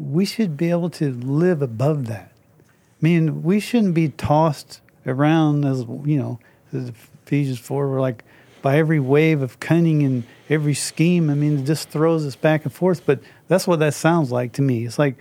we 0.00 0.24
should 0.24 0.56
be 0.56 0.70
able 0.70 0.90
to 0.90 1.12
live 1.12 1.60
above 1.60 2.06
that. 2.06 2.32
I 2.60 3.00
mean, 3.00 3.42
we 3.42 3.60
shouldn't 3.60 3.94
be 3.94 4.08
tossed 4.08 4.80
around 5.06 5.64
as 5.64 5.80
you 5.80 6.18
know, 6.18 6.38
as 6.72 6.90
Ephesians 7.26 7.58
four, 7.58 7.88
we're 7.88 8.00
like 8.00 8.24
by 8.62 8.76
every 8.76 9.00
wave 9.00 9.42
of 9.42 9.60
cunning 9.60 10.02
and 10.02 10.24
every 10.48 10.74
scheme. 10.74 11.30
I 11.30 11.34
mean, 11.34 11.60
it 11.60 11.64
just 11.64 11.88
throws 11.88 12.26
us 12.26 12.36
back 12.36 12.64
and 12.64 12.72
forth. 12.72 13.04
But 13.06 13.20
that's 13.48 13.66
what 13.66 13.78
that 13.80 13.94
sounds 13.94 14.30
like 14.30 14.52
to 14.54 14.62
me. 14.62 14.84
It's 14.84 14.98
like 14.98 15.16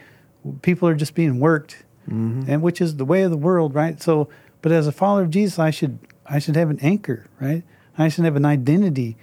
people 0.62 0.88
are 0.88 0.96
just 0.96 1.14
being 1.14 1.40
worked, 1.40 1.84
mm-hmm. 2.08 2.50
and 2.50 2.62
which 2.62 2.82
is 2.82 2.96
the 2.96 3.06
way 3.06 3.24
of 3.24 3.32
the 3.32 3.38
world, 3.38 3.76
right? 3.76 4.02
So, 4.02 4.30
but 4.62 4.72
as 4.72 4.88
a 4.88 4.92
follower 4.92 5.24
of 5.24 5.30
Jesus, 5.30 5.60
I 5.60 5.72
should 5.72 6.00
I 6.26 6.40
should 6.40 6.56
have 6.56 6.70
an 6.70 6.80
anchor, 6.82 7.26
right? 7.40 7.64
I 7.98 8.08
should 8.08 8.24
have 8.24 8.38
an 8.38 8.46
identity 8.46 9.18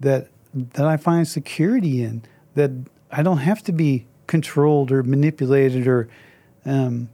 that 0.00 0.28
that 0.54 0.86
I 0.86 0.96
find 0.96 1.28
security 1.28 2.02
in. 2.02 2.22
That 2.54 2.70
I 3.10 3.22
don't 3.22 3.38
have 3.38 3.62
to 3.64 3.72
be 3.72 4.06
controlled 4.26 4.90
or 4.92 5.02
manipulated 5.02 5.86
or 5.86 6.08
um, 6.64 7.08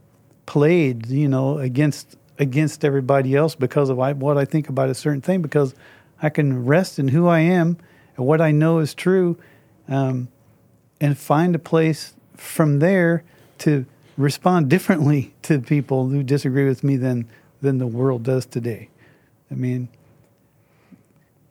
played, 0.46 1.07
you 1.07 1.29
know, 1.29 1.59
against 1.59 2.16
against 2.38 2.85
everybody 2.85 3.37
else 3.37 3.55
because 3.55 3.90
of 3.90 3.99
what 3.99 4.38
I 4.38 4.44
think 4.44 4.68
about 4.68 4.88
a 4.88 4.94
certain 4.94 5.20
thing. 5.20 5.42
Because 5.42 5.75
I 6.23 6.31
can 6.31 6.64
rest 6.64 6.99
in 6.99 7.09
who 7.09 7.29
I 7.29 7.40
am 7.40 7.77
and 8.16 8.27
what 8.27 8.40
I 8.40 8.51
know 8.51 8.79
is 8.79 8.94
true, 8.94 9.38
um, 9.88 10.29
and 11.01 11.16
find 11.16 11.55
a 11.55 11.59
place 11.59 12.14
from 12.37 12.79
there 12.79 13.25
to 13.59 13.87
respond 14.16 14.68
differently 14.68 15.35
to 15.42 15.61
people 15.61 16.09
who 16.09 16.23
disagree 16.23 16.66
with 16.66 16.83
me 16.85 16.96
than 16.96 17.29
than 17.61 17.79
the 17.79 17.87
world 17.87 18.23
does 18.23 18.46
today. 18.46 18.88
I 19.51 19.55
mean, 19.55 19.88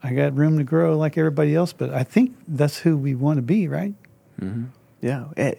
I 0.02 0.14
got 0.14 0.36
room 0.36 0.58
to 0.58 0.64
grow 0.64 0.98
like 0.98 1.18
everybody 1.18 1.54
else, 1.54 1.74
but 1.74 1.92
I 1.92 2.04
think 2.04 2.36
that's 2.48 2.80
who 2.80 2.98
we 2.98 3.16
want 3.16 3.38
to 3.38 3.42
be, 3.42 3.68
right? 3.68 3.94
Mm-hmm. 4.42 4.66
Yeah, 5.02 5.26
eh, 5.38 5.54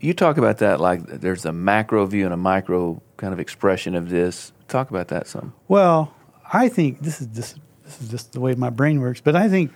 you 0.00 0.14
talk 0.14 0.36
about 0.36 0.58
that 0.58 0.80
like 0.80 1.04
there's 1.06 1.44
a 1.44 1.52
macro 1.52 2.06
view 2.06 2.24
and 2.24 2.32
a 2.32 2.36
micro 2.36 3.00
kind 3.16 3.32
of 3.32 3.40
expression 3.40 3.94
of 3.94 4.08
this. 4.08 4.52
Talk 4.68 4.90
about 4.90 5.08
that 5.08 5.26
some. 5.26 5.54
Well, 5.68 6.14
I 6.52 6.68
think 6.68 7.00
this 7.00 7.20
is 7.20 7.28
this 7.28 7.54
this 7.84 8.00
is 8.00 8.08
just 8.08 8.32
the 8.32 8.40
way 8.40 8.54
my 8.54 8.70
brain 8.70 9.00
works, 9.00 9.20
but 9.20 9.34
I 9.34 9.48
think 9.48 9.72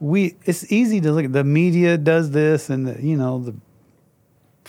we 0.00 0.36
it's 0.44 0.70
easy 0.70 1.00
to 1.00 1.12
look 1.12 1.24
at 1.24 1.32
the 1.32 1.44
media 1.44 1.96
does 1.96 2.30
this 2.32 2.68
and 2.68 2.86
the, 2.86 3.02
you 3.02 3.16
know 3.16 3.38
the 3.38 3.54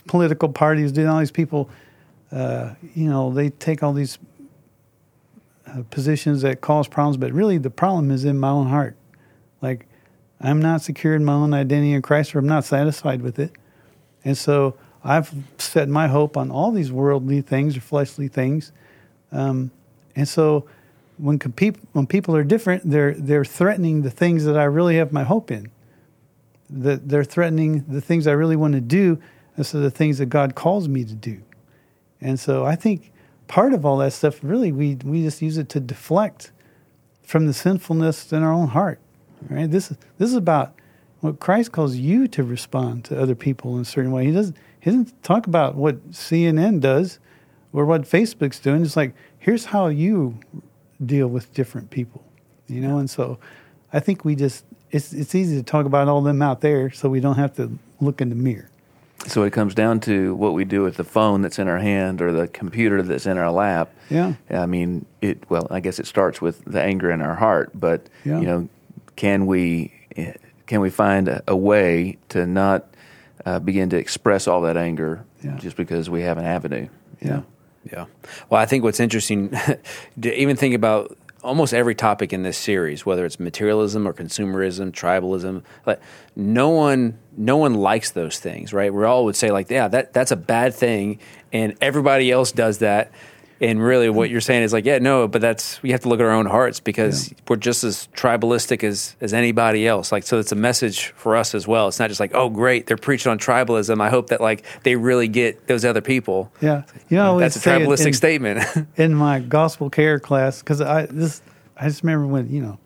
political 0.08 0.50
parties 0.50 0.91
do 0.91 1.08
all 1.08 1.19
these 1.19 1.32
people 1.32 1.69
uh, 2.32 2.74
you 2.93 3.10
know 3.10 3.32
they 3.32 3.50
take 3.50 3.84
all 3.84 3.93
these 3.93 4.17
uh, 5.67 5.84
positions 5.89 6.41
that 6.41 6.62
cause 6.62 6.88
problems, 6.88 7.17
but 7.17 7.32
really 7.32 7.58
the 7.58 7.69
problem 7.69 8.12
is 8.12 8.26
in 8.26 8.39
my 8.39 8.50
own 8.50 8.67
heart. 8.67 8.96
Like 9.62 9.88
I'm 10.41 10.62
not 10.62 10.82
secure 10.82 11.15
in 11.15 11.24
my 11.24 11.34
own 11.34 11.54
identity 11.54 11.93
in 11.93 12.02
Christ, 12.02 12.36
or 12.36 12.39
I'm 12.39 12.48
not 12.48 12.65
satisfied 12.65 13.22
with 13.22 13.39
it. 13.39 13.52
And 14.25 14.38
so 14.38 14.75
I've 15.03 15.33
set 15.57 15.89
my 15.89 16.07
hope 16.07 16.38
on 16.38 16.49
all 16.49 16.71
these 16.71 16.91
worldly 16.91 17.41
things 17.41 17.75
or 17.75 17.81
fleshly 17.81 18.27
things. 18.27 18.71
Um, 19.31 19.71
and 20.15 20.27
so 20.27 20.65
when, 21.17 21.39
when 21.91 22.07
people 22.07 22.36
are 22.36 22.43
different, 22.43 22.89
they're, 22.89 23.13
they're 23.13 23.45
threatening 23.45 24.01
the 24.01 24.12
things 24.12 24.45
that 24.45 24.57
I 24.57 24.63
really 24.63 24.95
have 24.95 25.12
my 25.12 25.23
hope 25.23 25.51
in. 25.51 25.71
That 26.69 27.09
they're 27.09 27.23
threatening 27.23 27.86
the 27.88 28.01
things 28.01 28.27
I 28.27 28.31
really 28.31 28.55
want 28.55 28.73
to 28.73 28.81
do 28.81 29.21
instead 29.57 29.79
of 29.79 29.83
the 29.83 29.91
things 29.91 30.17
that 30.17 30.27
God 30.27 30.55
calls 30.55 30.88
me 30.88 31.03
to 31.03 31.13
do. 31.13 31.41
And 32.21 32.39
so 32.39 32.65
I 32.65 32.75
think 32.75 33.12
part 33.47 33.73
of 33.73 33.86
all 33.86 33.97
that 33.97 34.13
stuff, 34.13 34.39
really, 34.41 34.71
we, 34.71 34.95
we 35.03 35.21
just 35.21 35.41
use 35.41 35.57
it 35.57 35.69
to 35.69 35.79
deflect 35.79 36.51
from 37.23 37.45
the 37.47 37.53
sinfulness 37.53 38.31
in 38.31 38.41
our 38.41 38.53
own 38.53 38.69
heart. 38.69 38.99
Right? 39.49 39.69
This, 39.69 39.89
this 40.17 40.29
is 40.29 40.36
about 40.36 40.73
well, 41.23 41.31
Christ 41.31 41.71
calls 41.71 41.95
you 41.95 42.27
to 42.27 42.43
respond 42.43 43.05
to 43.05 43.19
other 43.19 43.33
people 43.33 43.75
in 43.75 43.81
a 43.81 43.86
certain 43.86 44.12
way. 44.12 44.25
He 44.25 44.31
doesn't. 44.31 44.57
He 44.81 44.91
doesn't 44.91 45.23
talk 45.23 45.47
about 45.47 45.75
what 45.75 46.12
CNN 46.12 46.81
does 46.81 47.17
or 47.71 47.86
what 47.86 48.01
Facebook's 48.01 48.59
doing. 48.59 48.83
It's 48.83 48.97
like 48.97 49.15
here's 49.39 49.65
how 49.65 49.88
you 49.88 50.38
deal 51.03 51.27
with 51.27 51.53
different 51.53 51.89
people, 51.89 52.25
you 52.67 52.81
know. 52.81 52.97
And 52.97 53.09
so, 53.09 53.39
I 53.93 54.01
think 54.01 54.25
we 54.25 54.36
just 54.36 54.65
it's 54.91 55.13
it's 55.13 55.33
easy 55.33 55.55
to 55.55 55.63
talk 55.63 55.86
about 55.86 56.09
all 56.09 56.21
them 56.21 56.41
out 56.41 56.59
there, 56.59 56.91
so 56.91 57.07
we 57.07 57.21
don't 57.21 57.38
have 57.38 57.55
to 57.55 57.71
look 58.01 58.19
in 58.19 58.27
the 58.27 58.36
mirror. 58.36 58.69
So 59.25 59.43
it 59.43 59.53
comes 59.53 59.73
down 59.73 60.01
to 60.01 60.36
what 60.36 60.53
we 60.53 60.65
do 60.65 60.83
with 60.83 60.97
the 60.97 61.05
phone 61.05 61.41
that's 61.41 61.57
in 61.57 61.69
our 61.69 61.79
hand 61.79 62.21
or 62.21 62.33
the 62.33 62.49
computer 62.49 63.01
that's 63.01 63.25
in 63.25 63.38
our 63.38 63.49
lap. 63.49 63.95
Yeah. 64.09 64.33
I 64.49 64.65
mean, 64.65 65.05
it. 65.21 65.49
Well, 65.49 65.67
I 65.71 65.79
guess 65.79 65.99
it 65.99 66.07
starts 66.07 66.41
with 66.41 66.65
the 66.65 66.81
anger 66.81 67.09
in 67.09 67.21
our 67.21 67.36
heart, 67.36 67.71
but 67.73 68.09
yeah. 68.25 68.41
you 68.41 68.45
know, 68.45 68.69
can 69.15 69.45
we 69.45 69.93
can 70.65 70.82
we 70.82 70.89
find 70.89 71.28
a, 71.28 71.43
a 71.47 71.56
way 71.56 72.17
to 72.30 72.45
not 72.45 72.86
uh, 73.45 73.60
begin 73.60 73.89
to 73.89 73.97
express 73.97 74.47
all 74.47 74.62
that 74.62 74.78
anger 74.78 75.26
yeah. 75.43 75.58
just 75.58 75.76
because 75.76 76.10
we 76.10 76.21
have 76.21 76.38
an 76.38 76.45
avenue? 76.45 76.88
Yeah. 77.21 77.41
Yeah. 77.91 78.06
Well, 78.49 78.62
I 78.62 78.65
think 78.65 78.84
what's 78.84 78.99
interesting 78.99 79.49
to 80.21 80.39
even 80.39 80.56
think 80.56 80.73
about 80.73 81.17
almost 81.43 81.73
every 81.73 81.93
topic 81.93 82.32
in 82.32 82.43
this 82.43 82.58
series, 82.58 83.06
whether 83.06 83.26
it's 83.26 83.39
materialism 83.39 84.08
or 84.08 84.13
consumerism, 84.13 84.91
tribalism, 84.91 85.63
like 85.86 85.99
no 86.36 86.69
one 86.69 87.19
no 87.36 87.58
one 87.58 87.73
likes 87.73 88.12
those 88.12 88.39
things, 88.39 88.73
right? 88.73 88.93
We 88.93 89.04
all 89.04 89.26
would 89.26 89.36
say 89.36 89.52
like, 89.52 89.69
yeah, 89.69 89.88
that 89.89 90.13
that's 90.13 90.32
a 90.32 90.38
bad 90.38 90.73
thing, 90.73 91.19
and 91.52 91.76
everybody 91.82 92.32
else 92.32 92.52
does 92.52 92.80
that. 92.80 93.12
And 93.61 93.81
really, 93.81 94.09
what 94.09 94.29
you're 94.29 94.41
saying 94.41 94.63
is 94.63 94.73
like, 94.73 94.85
yeah, 94.85 94.97
no, 94.99 95.27
but 95.27 95.41
that's 95.41 95.81
we 95.81 95.91
have 95.91 96.01
to 96.01 96.09
look 96.09 96.19
at 96.19 96.25
our 96.25 96.31
own 96.31 96.45
hearts 96.45 96.79
because 96.79 97.31
yeah. 97.31 97.37
we're 97.47 97.55
just 97.55 97.83
as 97.83 98.07
tribalistic 98.13 98.83
as 98.83 99.15
as 99.21 99.33
anybody 99.33 99.87
else. 99.87 100.11
Like, 100.11 100.23
so 100.23 100.39
it's 100.39 100.51
a 100.51 100.55
message 100.55 101.09
for 101.15 101.35
us 101.35 101.55
as 101.55 101.67
well. 101.67 101.87
It's 101.87 101.99
not 101.99 102.09
just 102.09 102.19
like, 102.19 102.33
oh, 102.33 102.49
great, 102.49 102.87
they're 102.87 102.97
preaching 102.97 103.31
on 103.31 103.39
tribalism. 103.39 104.01
I 104.01 104.09
hope 104.09 104.27
that 104.27 104.41
like 104.41 104.65
they 104.83 104.95
really 104.95 105.27
get 105.27 105.67
those 105.67 105.85
other 105.85 106.01
people. 106.01 106.51
Yeah, 106.61 106.83
you 107.09 107.17
know, 107.17 107.39
that's 107.39 107.55
a 107.55 107.59
tribalistic 107.59 108.07
in, 108.07 108.13
statement. 108.13 108.87
in 108.97 109.13
my 109.13 109.39
gospel 109.39 109.89
care 109.89 110.19
class, 110.19 110.59
because 110.59 110.81
I 110.81 111.05
this 111.05 111.41
I 111.77 111.87
just 111.87 112.03
remember 112.03 112.27
when 112.27 112.49
you 112.49 112.61
know, 112.61 112.79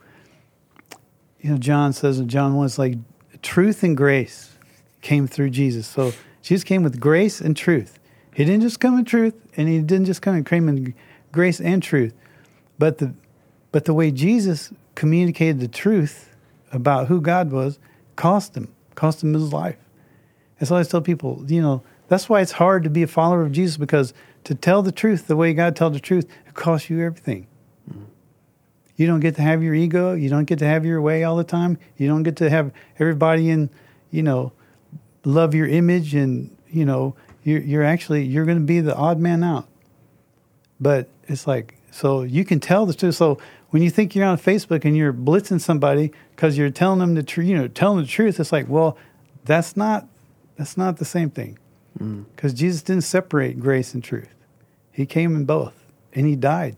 you 1.42 1.52
know, 1.52 1.58
John 1.58 1.94
says 1.94 2.20
in 2.20 2.28
John 2.28 2.56
one, 2.56 2.66
it's 2.66 2.78
like 2.78 2.96
truth 3.42 3.84
and 3.84 3.96
grace 3.96 4.56
came 5.02 5.28
through 5.28 5.50
Jesus. 5.50 5.88
So 5.88 6.14
Jesus 6.42 6.64
came 6.64 6.84
with 6.84 7.00
grace 7.00 7.42
and 7.42 7.56
truth. 7.56 8.00
He 8.38 8.46
didn't 8.46 8.62
just 8.62 8.80
come 8.80 9.00
in 9.00 9.04
truth, 9.04 9.34
and 9.58 9.68
he 9.68 9.80
didn't 9.80 10.06
just 10.06 10.22
come 10.22 10.36
and 10.36 10.46
came 10.46 10.70
in 10.70 10.94
grace 11.32 11.60
and 11.60 11.82
truth, 11.82 12.14
but 12.78 13.00
the 13.00 13.16
but 13.72 13.86
the 13.86 13.96
way 13.96 14.12
Jesus 14.12 14.72
communicated 14.94 15.60
the 15.60 15.68
truth 15.68 16.36
about 16.72 17.08
who 17.08 17.20
God 17.20 17.52
was 17.52 17.80
cost 18.16 18.56
him, 18.56 18.72
cost 18.94 19.24
him 19.24 19.34
his 19.34 19.52
life. 19.52 19.78
And 20.60 20.68
so 20.68 20.76
I 20.76 20.78
always 20.78 20.88
tell 20.88 21.02
people, 21.02 21.44
you 21.48 21.64
know, 21.64 21.82
that's 22.10 22.30
why 22.30 22.42
it's 22.42 22.52
hard 22.52 22.84
to 22.84 22.92
be 22.92 23.02
a 23.02 23.08
follower 23.08 23.42
of 23.42 23.52
Jesus 23.52 23.76
because 23.76 24.14
to 24.44 24.54
tell 24.54 24.84
the 24.84 24.92
truth 24.92 25.26
the 25.26 25.36
way 25.36 25.56
God 25.56 25.76
tells 25.76 25.94
the 25.94 26.00
truth, 26.00 26.28
it 26.46 26.54
costs 26.54 26.92
you 26.92 27.04
everything. 27.04 27.48
Mm-hmm. 27.90 28.04
You 28.98 29.08
don't 29.08 29.20
get 29.20 29.36
to 29.38 29.42
have 29.42 29.64
your 29.64 29.74
ego. 29.74 30.14
You 30.14 30.30
don't 30.30 30.46
get 30.46 30.60
to 30.60 30.66
have 30.68 30.86
your 30.86 31.02
way 31.02 31.24
all 31.24 31.38
the 31.38 31.44
time. 31.44 31.80
You 31.98 32.08
don't 32.08 32.22
get 32.22 32.36
to 32.36 32.52
have 32.52 32.72
everybody 33.00 33.50
in, 33.50 33.72
you 34.12 34.22
know, 34.22 34.54
love 35.26 35.56
your 35.56 35.68
image 35.68 36.14
and, 36.14 36.56
you 36.70 36.86
know, 36.86 37.16
you're, 37.48 37.62
you're 37.62 37.84
actually, 37.84 38.26
you're 38.26 38.44
going 38.44 38.58
to 38.58 38.66
be 38.66 38.82
the 38.82 38.94
odd 38.94 39.20
man 39.20 39.42
out. 39.42 39.70
But 40.82 41.08
it's 41.30 41.48
like, 41.48 41.78
so 41.92 42.24
you 42.24 42.44
can 42.44 42.60
tell 42.60 42.86
the 42.86 42.94
truth. 42.94 43.16
So 43.16 43.40
when 43.70 43.82
you 43.82 43.90
think 43.90 44.16
you're 44.16 44.26
on 44.26 44.38
Facebook 44.38 44.84
and 44.84 44.98
you're 44.98 45.14
blitzing 45.14 45.62
somebody 45.62 46.12
because 46.36 46.58
you're 46.58 46.70
telling 46.70 47.00
them 47.00 47.16
the 47.16 47.24
truth, 47.24 47.48
you 47.48 47.58
know, 47.58 47.70
telling 47.70 48.02
the 48.02 48.08
truth, 48.08 48.42
it's 48.42 48.52
like, 48.52 48.68
well, 48.68 48.98
that's 49.46 49.78
not, 49.78 50.08
that's 50.58 50.76
not 50.76 50.98
the 50.98 51.06
same 51.06 51.30
thing. 51.30 51.58
Because 51.98 52.54
mm. 52.54 52.58
Jesus 52.58 52.82
didn't 52.82 53.04
separate 53.04 53.62
grace 53.62 53.94
and 53.94 54.04
truth. 54.04 54.36
He 54.92 55.06
came 55.06 55.34
in 55.34 55.46
both, 55.46 55.74
and 56.12 56.28
he 56.28 56.36
died. 56.36 56.76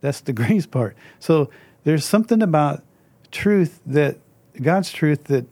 That's 0.00 0.20
the 0.20 0.32
grace 0.32 0.64
part. 0.64 0.96
So 1.20 1.50
there's 1.84 2.06
something 2.06 2.40
about 2.40 2.82
truth 3.30 3.80
that 3.84 4.16
God's 4.60 4.90
truth 4.90 5.24
that 5.24 5.44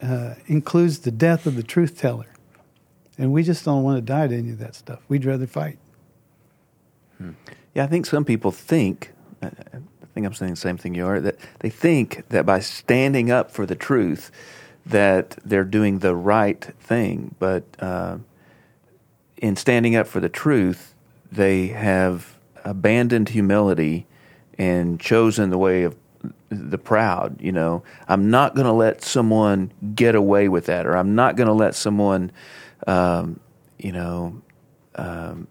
uh, 0.00 0.34
includes 0.46 1.00
the 1.00 1.10
death 1.10 1.44
of 1.46 1.56
the 1.56 1.64
truth 1.64 1.98
teller, 1.98 2.33
and 3.18 3.32
we 3.32 3.42
just 3.42 3.64
don't 3.64 3.82
want 3.82 3.96
to 3.96 4.02
die 4.02 4.26
to 4.28 4.36
any 4.36 4.50
of 4.50 4.58
that 4.58 4.74
stuff. 4.74 5.00
We'd 5.08 5.24
rather 5.24 5.46
fight. 5.46 5.78
Hmm. 7.18 7.30
Yeah, 7.74 7.84
I 7.84 7.86
think 7.86 8.06
some 8.06 8.24
people 8.24 8.50
think. 8.50 9.12
I 9.42 9.50
think 10.14 10.26
I'm 10.26 10.34
saying 10.34 10.52
the 10.52 10.56
same 10.56 10.76
thing 10.76 10.94
you 10.94 11.06
are. 11.06 11.20
That 11.20 11.36
they 11.60 11.70
think 11.70 12.28
that 12.28 12.46
by 12.46 12.60
standing 12.60 13.30
up 13.30 13.50
for 13.50 13.66
the 13.66 13.74
truth, 13.74 14.30
that 14.86 15.38
they're 15.44 15.64
doing 15.64 16.00
the 16.00 16.14
right 16.14 16.62
thing, 16.80 17.34
but 17.38 17.64
uh, 17.80 18.18
in 19.38 19.56
standing 19.56 19.96
up 19.96 20.06
for 20.06 20.20
the 20.20 20.28
truth, 20.28 20.94
they 21.30 21.68
have 21.68 22.38
abandoned 22.64 23.30
humility 23.30 24.06
and 24.56 25.00
chosen 25.00 25.50
the 25.50 25.58
way 25.58 25.82
of 25.82 25.96
the 26.48 26.78
proud. 26.78 27.40
You 27.40 27.52
know, 27.52 27.82
I'm 28.08 28.30
not 28.30 28.54
going 28.54 28.66
to 28.66 28.72
let 28.72 29.02
someone 29.02 29.72
get 29.94 30.14
away 30.14 30.48
with 30.48 30.66
that, 30.66 30.86
or 30.86 30.96
I'm 30.96 31.14
not 31.14 31.36
going 31.36 31.48
to 31.48 31.52
let 31.52 31.74
someone, 31.74 32.30
um, 32.86 33.40
you 33.78 33.92
know, 33.92 34.42
um, 34.94 35.48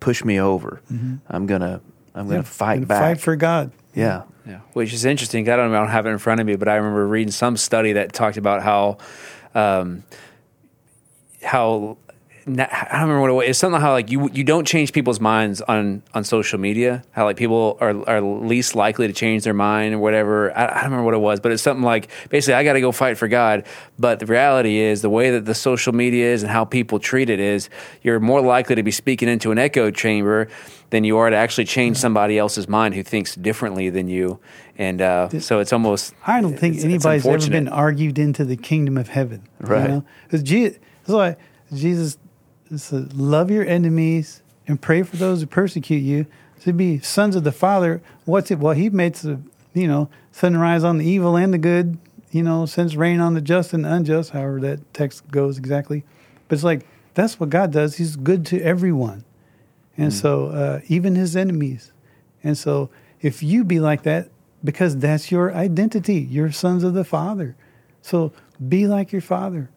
push 0.00 0.24
me 0.24 0.40
over. 0.40 0.80
Mm-hmm. 0.92 1.16
I'm 1.28 1.46
gonna, 1.46 1.80
I'm 2.14 2.28
gonna 2.28 2.42
fight 2.42 2.86
back. 2.86 3.00
Fight 3.00 3.20
for 3.20 3.36
God. 3.36 3.72
Yeah. 3.94 4.22
Yeah. 4.46 4.60
Which 4.74 4.92
is 4.92 5.04
interesting. 5.04 5.48
I 5.48 5.56
don't, 5.56 5.72
I 5.72 5.78
don't 5.78 5.88
have 5.88 6.06
it 6.06 6.10
in 6.10 6.18
front 6.18 6.40
of 6.40 6.46
me, 6.46 6.56
but 6.56 6.68
I 6.68 6.74
remember 6.74 7.06
reading 7.06 7.30
some 7.30 7.56
study 7.56 7.94
that 7.94 8.12
talked 8.12 8.36
about 8.36 8.62
how, 8.62 8.98
um, 9.54 10.04
how 11.42 11.96
I 12.46 12.50
don't 12.52 13.08
remember 13.08 13.20
what 13.20 13.30
it 13.30 13.32
was. 13.32 13.48
It's 13.48 13.58
something 13.58 13.80
how 13.80 13.92
like 13.92 14.10
you 14.10 14.28
you 14.30 14.44
don't 14.44 14.66
change 14.66 14.92
people's 14.92 15.18
minds 15.18 15.62
on 15.62 16.02
on 16.12 16.24
social 16.24 16.58
media. 16.58 17.02
How 17.12 17.24
like 17.24 17.36
people 17.36 17.78
are 17.80 18.06
are 18.08 18.20
least 18.20 18.74
likely 18.74 19.06
to 19.06 19.14
change 19.14 19.44
their 19.44 19.54
mind 19.54 19.94
or 19.94 19.98
whatever. 19.98 20.56
I, 20.56 20.66
I 20.66 20.74
don't 20.74 20.84
remember 20.84 21.04
what 21.04 21.14
it 21.14 21.18
was, 21.18 21.40
but 21.40 21.52
it's 21.52 21.62
something 21.62 21.84
like 21.84 22.10
basically 22.28 22.54
I 22.54 22.64
got 22.64 22.74
to 22.74 22.82
go 22.82 22.92
fight 22.92 23.16
for 23.16 23.28
God. 23.28 23.64
But 23.98 24.18
the 24.18 24.26
reality 24.26 24.78
is 24.78 25.00
the 25.00 25.08
way 25.08 25.30
that 25.30 25.46
the 25.46 25.54
social 25.54 25.94
media 25.94 26.32
is 26.32 26.42
and 26.42 26.52
how 26.52 26.66
people 26.66 26.98
treat 26.98 27.30
it 27.30 27.40
is 27.40 27.70
you're 28.02 28.20
more 28.20 28.42
likely 28.42 28.74
to 28.74 28.82
be 28.82 28.90
speaking 28.90 29.28
into 29.28 29.50
an 29.50 29.58
echo 29.58 29.90
chamber 29.90 30.48
than 30.90 31.02
you 31.02 31.16
are 31.16 31.30
to 31.30 31.36
actually 31.36 31.64
change 31.64 31.96
somebody 31.96 32.38
else's 32.38 32.68
mind 32.68 32.94
who 32.94 33.02
thinks 33.02 33.34
differently 33.34 33.88
than 33.88 34.06
you. 34.06 34.38
And 34.76 35.00
uh, 35.00 35.40
so 35.40 35.60
it's 35.60 35.72
almost. 35.72 36.14
I 36.26 36.42
don't 36.42 36.58
think 36.58 36.74
it's, 36.76 36.84
anybody's 36.84 37.24
it's 37.24 37.44
ever 37.44 37.50
been 37.50 37.68
argued 37.68 38.18
into 38.18 38.44
the 38.44 38.56
kingdom 38.56 38.98
of 38.98 39.08
heaven. 39.08 39.48
Right. 39.60 39.88
You 39.88 39.88
know? 39.88 41.36
Jesus, 41.72 42.18
so 42.80 43.06
love 43.14 43.50
your 43.50 43.64
enemies 43.64 44.42
and 44.66 44.80
pray 44.80 45.02
for 45.02 45.16
those 45.16 45.40
who 45.40 45.46
persecute 45.46 45.98
you. 45.98 46.26
To 46.62 46.72
be 46.72 46.98
sons 47.00 47.36
of 47.36 47.44
the 47.44 47.52
Father, 47.52 48.00
what's 48.24 48.50
it? 48.50 48.58
Well, 48.58 48.74
He 48.74 48.88
makes 48.88 49.22
the 49.22 49.40
you 49.74 49.86
know 49.86 50.08
sun 50.32 50.56
rise 50.56 50.84
on 50.84 50.98
the 50.98 51.04
evil 51.04 51.36
and 51.36 51.52
the 51.52 51.58
good. 51.58 51.98
You 52.30 52.42
know, 52.42 52.66
sends 52.66 52.96
rain 52.96 53.20
on 53.20 53.34
the 53.34 53.40
just 53.40 53.72
and 53.72 53.84
the 53.84 53.92
unjust. 53.92 54.30
However 54.30 54.60
that 54.60 54.94
text 54.94 55.28
goes 55.30 55.58
exactly, 55.58 56.04
but 56.48 56.54
it's 56.54 56.64
like 56.64 56.86
that's 57.14 57.38
what 57.38 57.50
God 57.50 57.70
does. 57.70 57.96
He's 57.96 58.16
good 58.16 58.46
to 58.46 58.60
everyone, 58.60 59.24
and 59.96 60.10
mm. 60.10 60.20
so 60.20 60.46
uh, 60.46 60.80
even 60.88 61.14
His 61.14 61.36
enemies. 61.36 61.92
And 62.42 62.58
so 62.58 62.90
if 63.20 63.42
you 63.42 63.64
be 63.64 63.80
like 63.80 64.02
that, 64.02 64.28
because 64.62 64.96
that's 64.96 65.30
your 65.30 65.54
identity, 65.54 66.20
you're 66.20 66.52
sons 66.52 66.84
of 66.84 66.94
the 66.94 67.04
Father. 67.04 67.56
So 68.02 68.32
be 68.66 68.86
like 68.86 69.12
your 69.12 69.22
Father. 69.22 69.70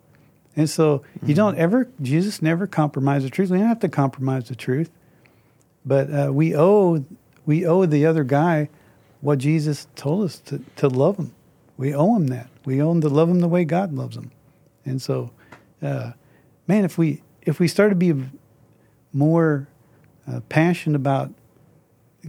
And 0.58 0.70
so 0.70 1.00
mm-hmm. 1.00 1.30
you 1.30 1.36
don't 1.36 1.58
ever, 1.58 1.88
Jesus 2.02 2.42
never 2.42 2.68
compromised 2.68 3.26
the 3.26 3.30
truth. 3.30 3.52
We 3.52 3.60
don't 3.60 3.68
have 3.68 3.80
to 3.82 3.90
compromise 3.90 4.50
the 4.50 4.56
truth. 4.56 4.90
But 5.86 6.14
uh, 6.14 6.34
we 6.34 6.54
owe 6.54 7.06
we 7.46 7.66
owe 7.66 7.86
the 7.86 8.06
other 8.06 8.26
guy 8.26 8.68
what 9.22 9.40
Jesus 9.40 9.88
told 9.96 10.26
us 10.26 10.40
to, 10.40 10.62
to 10.76 10.90
love 10.90 11.18
him. 11.18 11.34
We 11.78 11.96
owe 11.96 12.16
him 12.18 12.28
that. 12.28 12.50
We 12.66 12.82
owe 12.82 12.92
him 12.92 13.00
to 13.02 13.10
love 13.10 13.30
him 13.30 13.40
the 13.40 13.48
way 13.48 13.64
God 13.64 13.94
loves 13.94 14.18
him. 14.18 14.32
And 14.84 15.02
so, 15.02 15.32
uh, 15.82 16.12
man, 16.68 16.84
if 16.84 16.98
we 16.98 17.22
if 17.44 17.60
we 17.60 17.70
start 17.70 17.92
to 17.92 17.96
be 17.96 18.14
more 19.14 19.70
uh, 20.28 20.42
passionate 20.50 20.98
about 20.98 21.32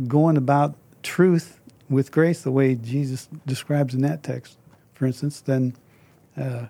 going 0.06 0.36
about 0.36 0.76
truth 1.02 1.58
with 1.90 2.12
grace 2.12 2.42
the 2.42 2.52
way 2.52 2.76
Jesus 2.76 3.28
describes 3.44 3.94
in 3.94 4.02
that 4.02 4.22
text, 4.22 4.56
for 4.94 5.06
instance, 5.06 5.40
then 5.40 5.74
uh, 6.36 6.66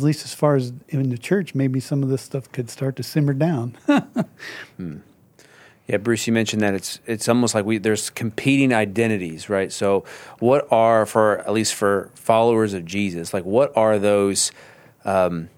at 0.00 0.04
least 0.04 0.24
as 0.24 0.34
far 0.34 0.56
as 0.56 0.72
in 0.88 1.10
the 1.10 1.18
church, 1.18 1.54
maybe 1.54 1.80
some 1.80 2.02
of 2.02 2.08
this 2.08 2.22
stuff 2.22 2.50
could 2.52 2.70
start 2.70 2.96
to 2.96 3.02
simmer 3.02 3.32
down. 3.32 3.76
hmm. 4.76 4.98
Yeah, 5.88 5.98
Bruce, 5.98 6.26
you 6.26 6.32
mentioned 6.32 6.62
that 6.62 6.74
it's 6.74 6.98
it's 7.06 7.28
almost 7.28 7.54
like 7.54 7.64
we 7.64 7.78
there's 7.78 8.10
competing 8.10 8.74
identities, 8.74 9.48
right? 9.48 9.70
So, 9.70 10.04
what 10.40 10.66
are 10.72 11.06
for 11.06 11.38
at 11.38 11.52
least 11.52 11.74
for 11.74 12.10
followers 12.16 12.74
of 12.74 12.84
Jesus, 12.84 13.32
like 13.32 13.44
what 13.44 13.70
are 13.76 13.96
those 13.96 14.50
um, 15.04 15.48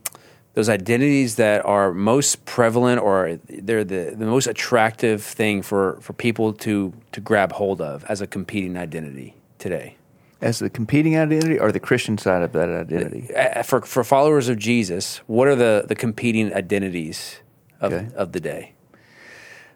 those 0.52 0.68
identities 0.68 1.36
that 1.36 1.64
are 1.64 1.94
most 1.94 2.44
prevalent 2.44 3.00
or 3.00 3.38
they're 3.48 3.84
the, 3.84 4.14
the 4.18 4.26
most 4.26 4.48
attractive 4.48 5.22
thing 5.22 5.62
for, 5.62 5.98
for 6.00 6.12
people 6.12 6.52
to 6.52 6.92
to 7.12 7.20
grab 7.20 7.52
hold 7.52 7.80
of 7.80 8.04
as 8.04 8.20
a 8.20 8.26
competing 8.26 8.76
identity 8.76 9.34
today? 9.58 9.97
As 10.40 10.58
the 10.58 10.70
competing 10.70 11.18
identity 11.18 11.58
or 11.58 11.72
the 11.72 11.80
Christian 11.80 12.18
side 12.18 12.42
of 12.42 12.52
that 12.52 12.68
identity? 12.68 13.34
Uh, 13.34 13.62
for 13.62 13.82
for 13.82 14.04
followers 14.04 14.48
of 14.48 14.58
Jesus, 14.58 15.18
what 15.26 15.48
are 15.48 15.56
the, 15.56 15.84
the 15.86 15.94
competing 15.94 16.52
identities 16.54 17.40
of, 17.80 17.92
okay. 17.92 18.08
of 18.14 18.32
the 18.32 18.40
day 18.40 18.72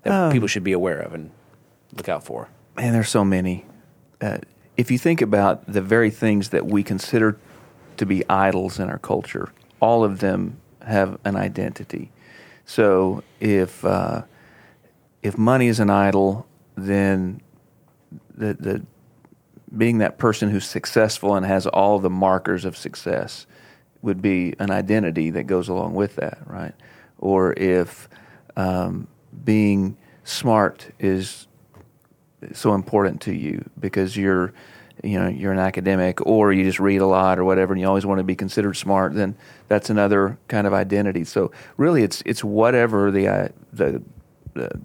that 0.03 0.13
um, 0.13 0.33
people 0.33 0.49
should 0.49 0.65
be 0.65 0.73
aware 0.73 1.01
of 1.01 1.15
and 1.15 1.31
look 1.97 2.09
out 2.09 2.25
for? 2.25 2.49
Man, 2.77 2.93
there's 2.93 3.11
so 3.11 3.25
many. 3.25 3.65
Uh, 4.21 4.39
if 4.77 4.91
you 4.91 4.99
think 4.99 5.21
about 5.21 5.67
the 5.67 5.83
very 5.83 6.11
things 6.11 6.51
that 6.51 6.67
we 6.67 6.83
consider 6.83 7.39
to 7.97 8.07
be 8.07 8.27
idols 8.29 8.79
in 8.79 8.89
our 8.89 8.99
culture, 8.99 9.53
all 9.81 10.05
of 10.05 10.21
them 10.21 10.59
have 10.81 11.19
an 11.25 11.37
identity. 11.37 12.11
So 12.65 13.23
if 13.41 13.85
uh, 13.85 14.23
if 15.23 15.37
money 15.37 15.67
is 15.67 15.81
an 15.81 15.91
idol, 15.91 16.47
then 16.77 17.41
the 18.35 18.55
the 18.55 18.83
being 19.77 19.99
that 19.99 20.19
person 20.19 20.51
who's 20.51 20.67
successful 20.67 21.35
and 21.35 21.47
has 21.47 21.67
all 21.67 21.99
the 21.99 22.11
markers 22.11 22.65
of 22.65 22.77
success 22.77 23.47
would 24.03 24.21
be 24.21 24.55
an 24.59 24.71
identity 24.71 25.31
that 25.31 25.45
goes 25.45 25.69
along 25.69 25.95
with 25.95 26.17
that, 26.17 26.39
right? 26.47 26.75
Or 27.19 27.53
if 27.55 28.09
um, 28.57 29.07
being 29.45 29.97
smart 30.25 30.91
is 30.99 31.47
so 32.53 32.75
important 32.75 33.21
to 33.23 33.33
you 33.33 33.69
because 33.79 34.17
you're 34.17 34.53
you 35.03 35.19
know 35.19 35.29
you're 35.29 35.53
an 35.53 35.59
academic 35.59 36.25
or 36.27 36.53
you 36.53 36.65
just 36.65 36.81
read 36.81 37.01
a 37.01 37.07
lot 37.07 37.39
or 37.39 37.45
whatever 37.45 37.73
and 37.73 37.81
you 37.81 37.87
always 37.87 38.05
want 38.05 38.19
to 38.19 38.25
be 38.25 38.35
considered 38.35 38.75
smart 38.75 39.15
then 39.15 39.35
that's 39.69 39.91
another 39.91 40.39
kind 40.49 40.67
of 40.67 40.73
identity 40.73 41.25
so 41.25 41.51
really 41.77 42.03
it's 42.03 42.23
it's 42.27 42.43
whatever 42.45 43.11
the 43.11 43.29
uh, 43.29 43.49
the, 43.73 44.03
the 44.55 44.81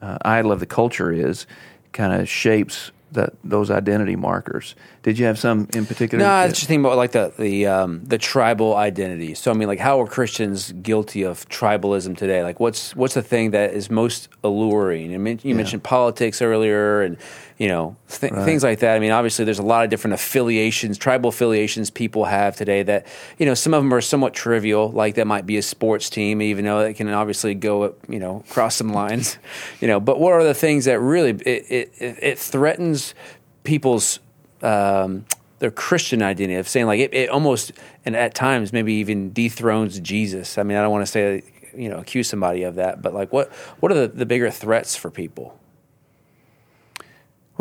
uh, 0.00 0.18
idol 0.24 0.52
of 0.52 0.60
the 0.60 0.66
culture 0.66 1.12
is 1.12 1.46
kind 1.92 2.18
of 2.18 2.28
shapes 2.28 2.90
that 3.12 3.34
those 3.44 3.70
identity 3.70 4.16
markers. 4.16 4.74
Did 5.02 5.18
you 5.18 5.26
have 5.26 5.38
some 5.38 5.68
in 5.74 5.86
particular? 5.86 6.24
No, 6.24 6.30
I 6.30 6.44
was 6.46 6.54
just 6.54 6.66
thinking 6.66 6.84
about 6.84 6.96
like 6.96 7.12
the 7.12 7.32
the 7.38 7.66
um, 7.66 8.04
the 8.04 8.18
tribal 8.18 8.76
identity. 8.76 9.34
So 9.34 9.50
I 9.50 9.54
mean, 9.54 9.68
like, 9.68 9.78
how 9.78 10.00
are 10.00 10.06
Christians 10.06 10.72
guilty 10.72 11.22
of 11.22 11.48
tribalism 11.48 12.16
today? 12.16 12.42
Like, 12.42 12.60
what's 12.60 12.94
what's 12.96 13.14
the 13.14 13.22
thing 13.22 13.50
that 13.52 13.74
is 13.74 13.90
most 13.90 14.28
alluring? 14.42 15.14
I 15.14 15.18
mean, 15.18 15.40
you 15.42 15.50
yeah. 15.50 15.56
mentioned 15.56 15.82
politics 15.84 16.42
earlier, 16.42 17.02
and 17.02 17.16
you 17.62 17.68
know, 17.68 17.94
th- 18.08 18.32
right. 18.32 18.44
things 18.44 18.64
like 18.64 18.80
that. 18.80 18.96
I 18.96 18.98
mean, 18.98 19.12
obviously, 19.12 19.44
there's 19.44 19.60
a 19.60 19.62
lot 19.62 19.84
of 19.84 19.90
different 19.90 20.14
affiliations, 20.14 20.98
tribal 20.98 21.28
affiliations 21.28 21.90
people 21.90 22.24
have 22.24 22.56
today 22.56 22.82
that, 22.82 23.06
you 23.38 23.46
know, 23.46 23.54
some 23.54 23.72
of 23.72 23.84
them 23.84 23.94
are 23.94 24.00
somewhat 24.00 24.34
trivial, 24.34 24.90
like 24.90 25.14
that 25.14 25.28
might 25.28 25.46
be 25.46 25.56
a 25.58 25.62
sports 25.62 26.10
team, 26.10 26.42
even 26.42 26.64
though 26.64 26.80
it 26.80 26.94
can 26.94 27.08
obviously 27.08 27.54
go, 27.54 27.94
you 28.08 28.18
know, 28.18 28.42
cross 28.48 28.74
some 28.74 28.92
lines, 28.92 29.38
you 29.80 29.86
know. 29.86 30.00
But 30.00 30.18
what 30.18 30.32
are 30.32 30.42
the 30.42 30.54
things 30.54 30.86
that 30.86 30.98
really 30.98 31.30
it 31.30 31.92
it, 32.00 32.18
it 32.20 32.38
threatens 32.40 33.14
people's 33.62 34.18
um, 34.62 35.24
their 35.60 35.70
Christian 35.70 36.20
identity 36.20 36.58
of 36.58 36.68
saying 36.68 36.86
like 36.86 36.98
it, 36.98 37.14
it 37.14 37.30
almost 37.30 37.70
and 38.04 38.16
at 38.16 38.34
times 38.34 38.72
maybe 38.72 38.94
even 38.94 39.32
dethrones 39.32 40.00
Jesus. 40.00 40.58
I 40.58 40.64
mean, 40.64 40.76
I 40.76 40.82
don't 40.82 40.90
want 40.90 41.06
to 41.06 41.12
say 41.12 41.44
you 41.76 41.88
know 41.88 41.98
accuse 41.98 42.28
somebody 42.28 42.64
of 42.64 42.74
that, 42.74 43.02
but 43.02 43.14
like 43.14 43.32
what 43.32 43.52
what 43.78 43.92
are 43.92 43.94
the, 43.94 44.08
the 44.08 44.26
bigger 44.26 44.50
threats 44.50 44.96
for 44.96 45.12
people? 45.12 45.60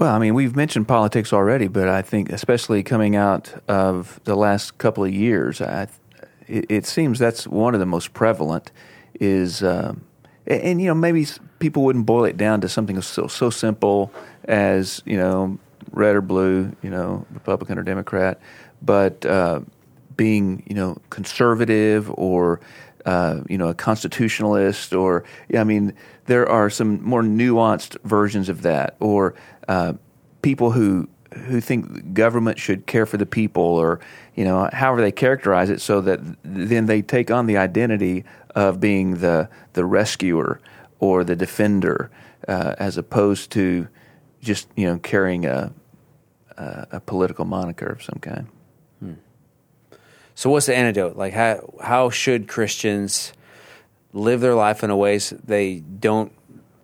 Well, 0.02 0.16
I 0.16 0.18
mean, 0.18 0.34
we've 0.34 0.56
mentioned 0.56 0.88
politics 0.88 1.32
already, 1.32 1.68
but 1.68 1.88
I 1.88 2.02
think 2.02 2.32
especially 2.32 2.82
coming 2.82 3.16
out 3.16 3.54
of 3.68 4.20
the 4.24 4.34
last 4.34 4.80
couple 4.80 5.04
of 5.04 5.14
years, 5.14 5.62
I, 5.62 5.90
it, 6.48 6.66
it, 6.70 6.86
seems 6.88 7.20
that's 7.20 7.46
one 7.46 7.76
of 7.76 7.80
the 7.80 7.86
most 7.86 8.12
prevalent. 8.12 8.72
Is 9.20 9.62
uh, 9.62 9.94
and, 10.48 10.62
and, 10.64 10.82
you 10.82 10.88
know 10.88 10.96
maybe 10.96 11.28
people 11.60 11.84
wouldn't 11.84 12.08
boil 12.08 12.26
it 12.26 12.36
down 12.36 12.62
to 12.62 12.68
something 12.68 13.00
so 13.00 13.28
so 13.28 13.52
simple 13.52 14.12
as 14.46 15.04
you 15.06 15.18
know 15.18 15.60
red 15.92 16.16
or 16.16 16.22
blue, 16.22 16.76
you 16.82 16.90
know 16.90 17.28
Republican 17.32 17.78
or 17.78 17.84
Democrat, 17.84 18.40
but 18.82 19.24
uh, 19.28 19.60
being 20.18 20.64
you 20.68 20.74
know 20.74 20.98
conservative 21.12 22.12
or 22.18 22.60
uh, 23.06 23.42
you 23.50 23.58
know, 23.58 23.70
a 23.70 23.74
constitutionalist, 23.74 24.94
or 24.94 25.24
I 25.56 25.64
mean, 25.64 25.94
there 26.26 26.48
are 26.48 26.70
some 26.70 27.04
more 27.04 27.22
nuanced 27.22 27.98
versions 28.04 28.50
of 28.50 28.62
that, 28.62 28.96
or 29.00 29.36
uh, 29.68 29.94
people 30.42 30.72
who 30.72 31.08
who 31.34 31.62
think 31.62 32.14
government 32.14 32.60
should 32.60 32.86
care 32.86 33.06
for 33.06 33.18
the 33.18 33.26
people, 33.26 33.64
or 33.64 34.00
you 34.36 34.44
know, 34.44 34.70
however 34.74 35.02
they 35.02 35.12
characterize 35.12 35.70
it, 35.70 35.82
so 35.82 36.02
that 36.02 36.20
then 36.44 36.86
they 36.86 37.02
take 37.02 37.32
on 37.32 37.46
the 37.46 37.58
identity 37.58 38.24
of 38.56 38.80
being 38.80 39.16
the 39.16 39.50
the 39.74 39.86
rescuer 39.86 40.60
or 41.00 41.24
the 41.24 41.36
defender, 41.36 42.12
uh, 42.48 42.76
as 42.78 42.98
opposed 42.98 43.52
to 43.52 43.88
just 44.42 44.68
you 44.76 44.88
know 44.88 44.98
carrying 45.00 45.46
a 45.46 45.74
a, 46.58 46.88
a 46.94 47.00
political 47.00 47.46
moniker 47.46 47.88
of 47.88 48.04
some 48.04 48.20
kind. 48.20 48.48
So 50.36 50.50
what's 50.50 50.66
the 50.66 50.76
antidote? 50.76 51.16
Like 51.16 51.34
how 51.34 51.74
how 51.82 52.10
should 52.10 52.48
Christians 52.48 53.34
live 54.14 54.42
their 54.42 54.56
life 54.56 54.84
in 54.84 54.90
a 54.90 54.98
way 54.98 55.20
so 55.20 55.38
they 55.44 55.80
don't 55.80 56.32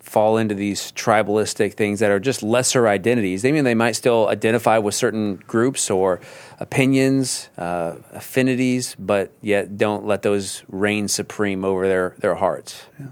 fall 0.08 0.38
into 0.38 0.56
these 0.56 0.94
tribalistic 0.94 1.74
things 1.74 2.00
that 2.00 2.10
are 2.10 2.20
just 2.20 2.42
lesser 2.42 2.88
identities. 2.88 3.44
I 3.44 3.52
mean, 3.52 3.66
they 3.66 3.76
might 3.76 3.92
still 3.92 4.30
identify 4.30 4.78
with 4.78 4.96
certain 4.96 5.36
groups 5.36 5.90
or 5.90 6.22
opinions, 6.62 7.50
uh, 7.58 7.96
affinities, 8.14 8.96
but 8.98 9.34
yet 9.42 9.78
don't 9.78 10.06
let 10.06 10.22
those 10.22 10.64
reign 10.70 11.10
supreme 11.10 11.66
over 11.66 11.88
their, 11.88 12.16
their 12.20 12.36
hearts. 12.36 12.86
Yeah. 12.98 13.08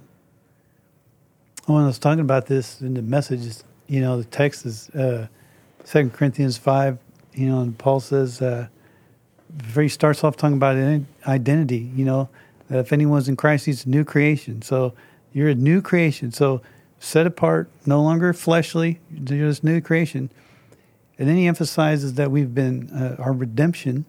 When 1.66 1.84
I 1.84 1.88
was 1.88 2.00
talking 2.00 2.22
about 2.22 2.46
this 2.46 2.80
in 2.80 2.94
the 2.94 3.02
message, 3.02 3.58
you 3.88 4.00
know, 4.00 4.18
the 4.18 4.24
text 4.24 4.66
is 4.66 4.90
uh, 4.92 5.28
2 5.86 6.12
Corinthians 6.12 6.58
5, 6.58 6.98
you 7.34 7.50
know, 7.50 7.60
and 7.60 7.78
Paul 7.78 8.00
says, 8.00 8.42
uh, 8.42 8.68
he 9.74 9.90
starts 9.90 10.24
off 10.24 10.38
talking 10.38 10.58
about 10.58 10.78
identity, 11.28 11.90
you 11.96 12.06
know, 12.06 12.30
that 12.70 12.80
if 12.80 12.94
anyone's 12.94 13.30
in 13.30 13.36
Christ, 13.36 13.66
he's 13.66 13.86
a 13.86 13.90
new 13.90 14.04
creation. 14.04 14.62
So 14.62 14.94
you're 15.34 15.50
a 15.50 15.56
new 15.56 15.82
creation. 15.82 16.32
So 16.32 16.62
set 17.00 17.28
apart, 17.28 17.70
no 17.86 18.02
longer 18.02 18.34
fleshly, 18.34 19.00
just 19.24 19.64
new 19.64 19.82
creation. 19.82 20.30
And 21.18 21.30
then 21.30 21.38
he 21.38 21.48
emphasizes 21.48 22.16
that 22.16 22.32
we've 22.32 22.54
been 22.54 22.90
uh, 22.92 23.16
our 23.20 23.32
redemption. 23.32 24.06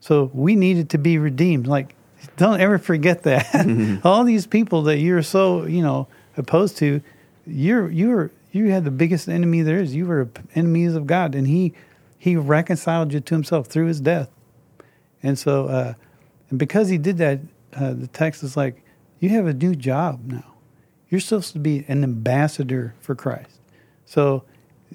So 0.00 0.30
we 0.32 0.54
needed 0.54 0.90
to 0.90 0.98
be 0.98 1.18
redeemed. 1.18 1.66
Like, 1.66 1.94
don't 2.36 2.60
ever 2.60 2.78
forget 2.78 3.22
that. 3.24 3.46
Mm-hmm. 3.46 4.04
All 4.06 4.24
these 4.24 4.46
people 4.46 4.82
that 4.82 4.98
you're 4.98 5.22
so, 5.22 5.64
you 5.64 5.82
know, 5.82 6.06
opposed 6.36 6.76
to, 6.78 7.00
you're 7.46 7.90
you're 7.90 8.30
you 8.52 8.70
had 8.70 8.84
the 8.84 8.90
biggest 8.90 9.28
enemy 9.28 9.62
there 9.62 9.78
is. 9.78 9.94
You 9.94 10.06
were 10.06 10.28
enemies 10.54 10.94
of 10.94 11.06
God, 11.06 11.34
and 11.34 11.46
he 11.46 11.74
he 12.18 12.36
reconciled 12.36 13.12
you 13.12 13.20
to 13.20 13.34
himself 13.34 13.66
through 13.66 13.86
his 13.86 14.00
death. 14.00 14.30
And 15.26 15.36
so, 15.36 15.66
uh, 15.66 15.94
and 16.50 16.58
because 16.58 16.88
he 16.88 16.98
did 16.98 17.18
that, 17.18 17.40
uh, 17.74 17.94
the 17.94 18.06
text 18.06 18.44
is 18.44 18.56
like, 18.56 18.84
you 19.18 19.30
have 19.30 19.48
a 19.48 19.52
new 19.52 19.74
job 19.74 20.20
now. 20.24 20.54
You're 21.08 21.20
supposed 21.20 21.52
to 21.54 21.58
be 21.58 21.84
an 21.88 22.04
ambassador 22.04 22.94
for 23.00 23.16
Christ. 23.16 23.58
So 24.04 24.44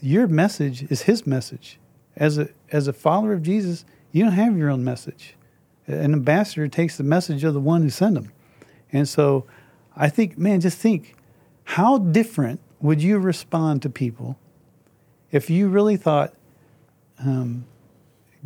your 0.01 0.27
message 0.27 0.83
is 0.89 1.01
his 1.01 1.27
message. 1.27 1.79
As 2.15 2.37
a 2.37 2.47
as 2.71 2.87
a 2.87 2.93
follower 2.93 3.33
of 3.33 3.43
Jesus, 3.43 3.83
you 4.13 4.23
don't 4.23 4.33
have 4.33 4.57
your 4.57 4.69
own 4.69 4.85
message. 4.85 5.35
An 5.85 6.13
ambassador 6.13 6.69
takes 6.69 6.95
the 6.95 7.03
message 7.03 7.43
of 7.43 7.53
the 7.53 7.59
one 7.59 7.81
who 7.81 7.89
sent 7.89 8.15
him. 8.15 8.31
And 8.93 9.09
so 9.09 9.45
I 9.97 10.07
think, 10.07 10.37
man, 10.37 10.61
just 10.61 10.77
think 10.77 11.15
how 11.65 11.97
different 11.97 12.61
would 12.79 13.01
you 13.01 13.17
respond 13.17 13.81
to 13.81 13.89
people 13.89 14.37
if 15.29 15.49
you 15.49 15.67
really 15.67 15.97
thought, 15.97 16.33
um, 17.19 17.65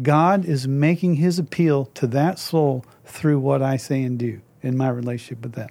God 0.01 0.45
is 0.45 0.67
making 0.67 1.15
his 1.15 1.39
appeal 1.39 1.86
to 1.95 2.08
that 2.08 2.39
soul 2.39 2.86
through 3.05 3.39
what 3.39 3.62
I 3.62 3.77
say 3.77 4.03
and 4.03 4.19
do 4.19 4.41
in 4.62 4.75
my 4.75 4.89
relationship 4.89 5.43
with 5.43 5.53
them. 5.53 5.69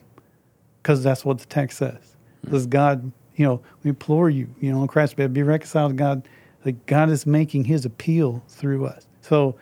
Because 0.83 1.03
that's 1.03 1.25
what 1.25 1.39
the 1.39 1.47
text 1.47 1.79
says. 1.79 2.17
Says 2.51 2.67
God, 2.67 3.13
you 3.37 3.45
know, 3.45 3.61
we 3.83 3.91
implore 3.91 4.31
you, 4.31 4.49
you 4.61 4.73
know, 4.73 4.83
in 4.83 4.89
Christ's 4.89 5.15
bed, 5.15 5.33
be 5.33 5.43
reconciled 5.43 5.93
to 5.93 5.97
God. 5.97 6.29
Like 6.65 6.87
God 6.87 7.11
is 7.11 7.27
making 7.27 7.65
his 7.65 7.85
appeal 7.85 8.43
through 8.49 8.87
us. 8.87 9.07
So 9.21 9.57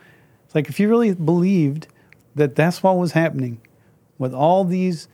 it's 0.45 0.55
like 0.55 0.69
if 0.69 0.79
you 0.79 0.89
really 0.89 1.13
believed 1.13 1.87
that 2.35 2.55
that's 2.55 2.81
what 2.83 2.97
was 2.97 3.11
happening 3.11 3.61
with 4.17 4.33
all 4.33 4.63
these 4.63 5.07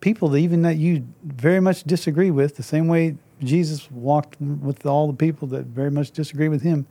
people 0.00 0.28
that 0.28 0.38
even 0.38 0.62
that 0.62 0.76
you 0.76 1.06
very 1.24 1.60
much 1.60 1.84
disagree 1.84 2.30
with, 2.30 2.56
the 2.56 2.62
same 2.62 2.88
way 2.88 3.16
Jesus 3.42 3.90
walked 3.90 4.40
with 4.40 4.86
all 4.86 5.06
the 5.06 5.16
people 5.16 5.48
that 5.48 5.66
very 5.66 5.90
much 5.90 6.10
disagree 6.10 6.48
with 6.48 6.62
him, 6.62 6.86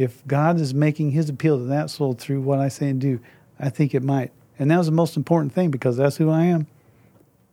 if 0.00 0.26
God 0.26 0.58
is 0.58 0.72
making 0.72 1.10
his 1.10 1.28
appeal 1.28 1.58
to 1.58 1.64
that 1.64 1.90
soul 1.90 2.14
through 2.14 2.40
what 2.40 2.58
I 2.58 2.68
say 2.68 2.88
and 2.88 2.98
do, 2.98 3.20
I 3.58 3.68
think 3.68 3.94
it 3.94 4.02
might. 4.02 4.32
And 4.58 4.70
that 4.70 4.78
was 4.78 4.86
the 4.86 4.92
most 4.92 5.14
important 5.14 5.52
thing 5.52 5.70
because 5.70 5.98
that's 5.98 6.16
who 6.16 6.30
I 6.30 6.44
am. 6.44 6.66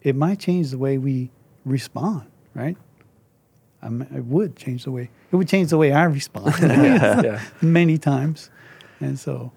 It 0.01 0.15
might 0.15 0.39
change 0.39 0.71
the 0.71 0.77
way 0.77 0.97
we 0.97 1.29
respond, 1.65 2.25
right? 2.55 2.77
I 3.81 3.89
mean, 3.89 4.07
it 4.15 4.23
would 4.23 4.55
change 4.55 4.85
the 4.85 4.91
way 4.91 5.09
it 5.29 5.35
would 5.35 5.49
change 5.49 5.71
the 5.71 5.77
way 5.77 5.91
I 5.91 6.05
respond 6.05 6.55
yeah. 6.61 7.41
many 7.61 7.97
times, 7.97 8.49
and 9.01 9.19
so. 9.19 9.51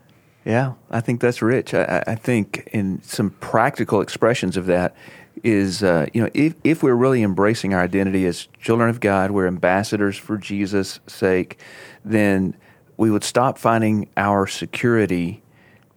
Yeah, 0.45 0.73
I 0.91 1.01
think 1.01 1.21
that's 1.21 1.43
rich. 1.43 1.75
I, 1.75 2.03
I 2.07 2.15
think 2.17 2.69
in 2.73 3.03
some 3.03 3.31
practical 3.41 4.01
expressions 4.01 4.57
of 4.57 4.67
that 4.67 4.97
is, 5.45 5.83
uh, 5.83 6.07
you 6.13 6.23
know, 6.23 6.31
if 6.35 6.55
if 6.65 6.83
we're 6.83 6.95
really 6.95 7.23
embracing 7.23 7.73
our 7.73 7.83
identity 7.83 8.27
as 8.27 8.49
children 8.61 8.91
of 8.91 9.01
God, 9.01 9.31
we're 9.31 9.47
ambassadors 9.47 10.17
for 10.17 10.37
Jesus' 10.39 10.99
sake, 11.07 11.61
then 12.05 12.57
we 13.01 13.11
would 13.11 13.25
stop 13.25 13.57
finding 13.57 14.07
our 14.19 14.47
security 14.47 15.43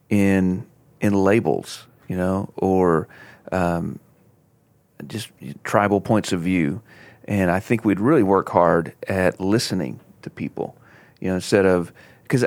in 0.10 0.66
in 1.02 1.14
labels, 1.14 1.86
you 2.08 2.16
know, 2.16 2.50
or 2.56 3.10
um, 3.52 4.00
just 5.06 5.30
tribal 5.66 6.00
points 6.00 6.32
of 6.32 6.40
view. 6.40 6.82
And 7.26 7.52
I 7.52 7.60
think 7.60 7.84
we'd 7.84 8.00
really 8.00 8.24
work 8.24 8.48
hard 8.48 8.96
at 9.10 9.38
listening 9.42 10.00
to 10.22 10.30
people, 10.30 10.78
you 11.20 11.28
know, 11.28 11.36
instead 11.36 11.66
of 11.66 11.92
because 12.24 12.46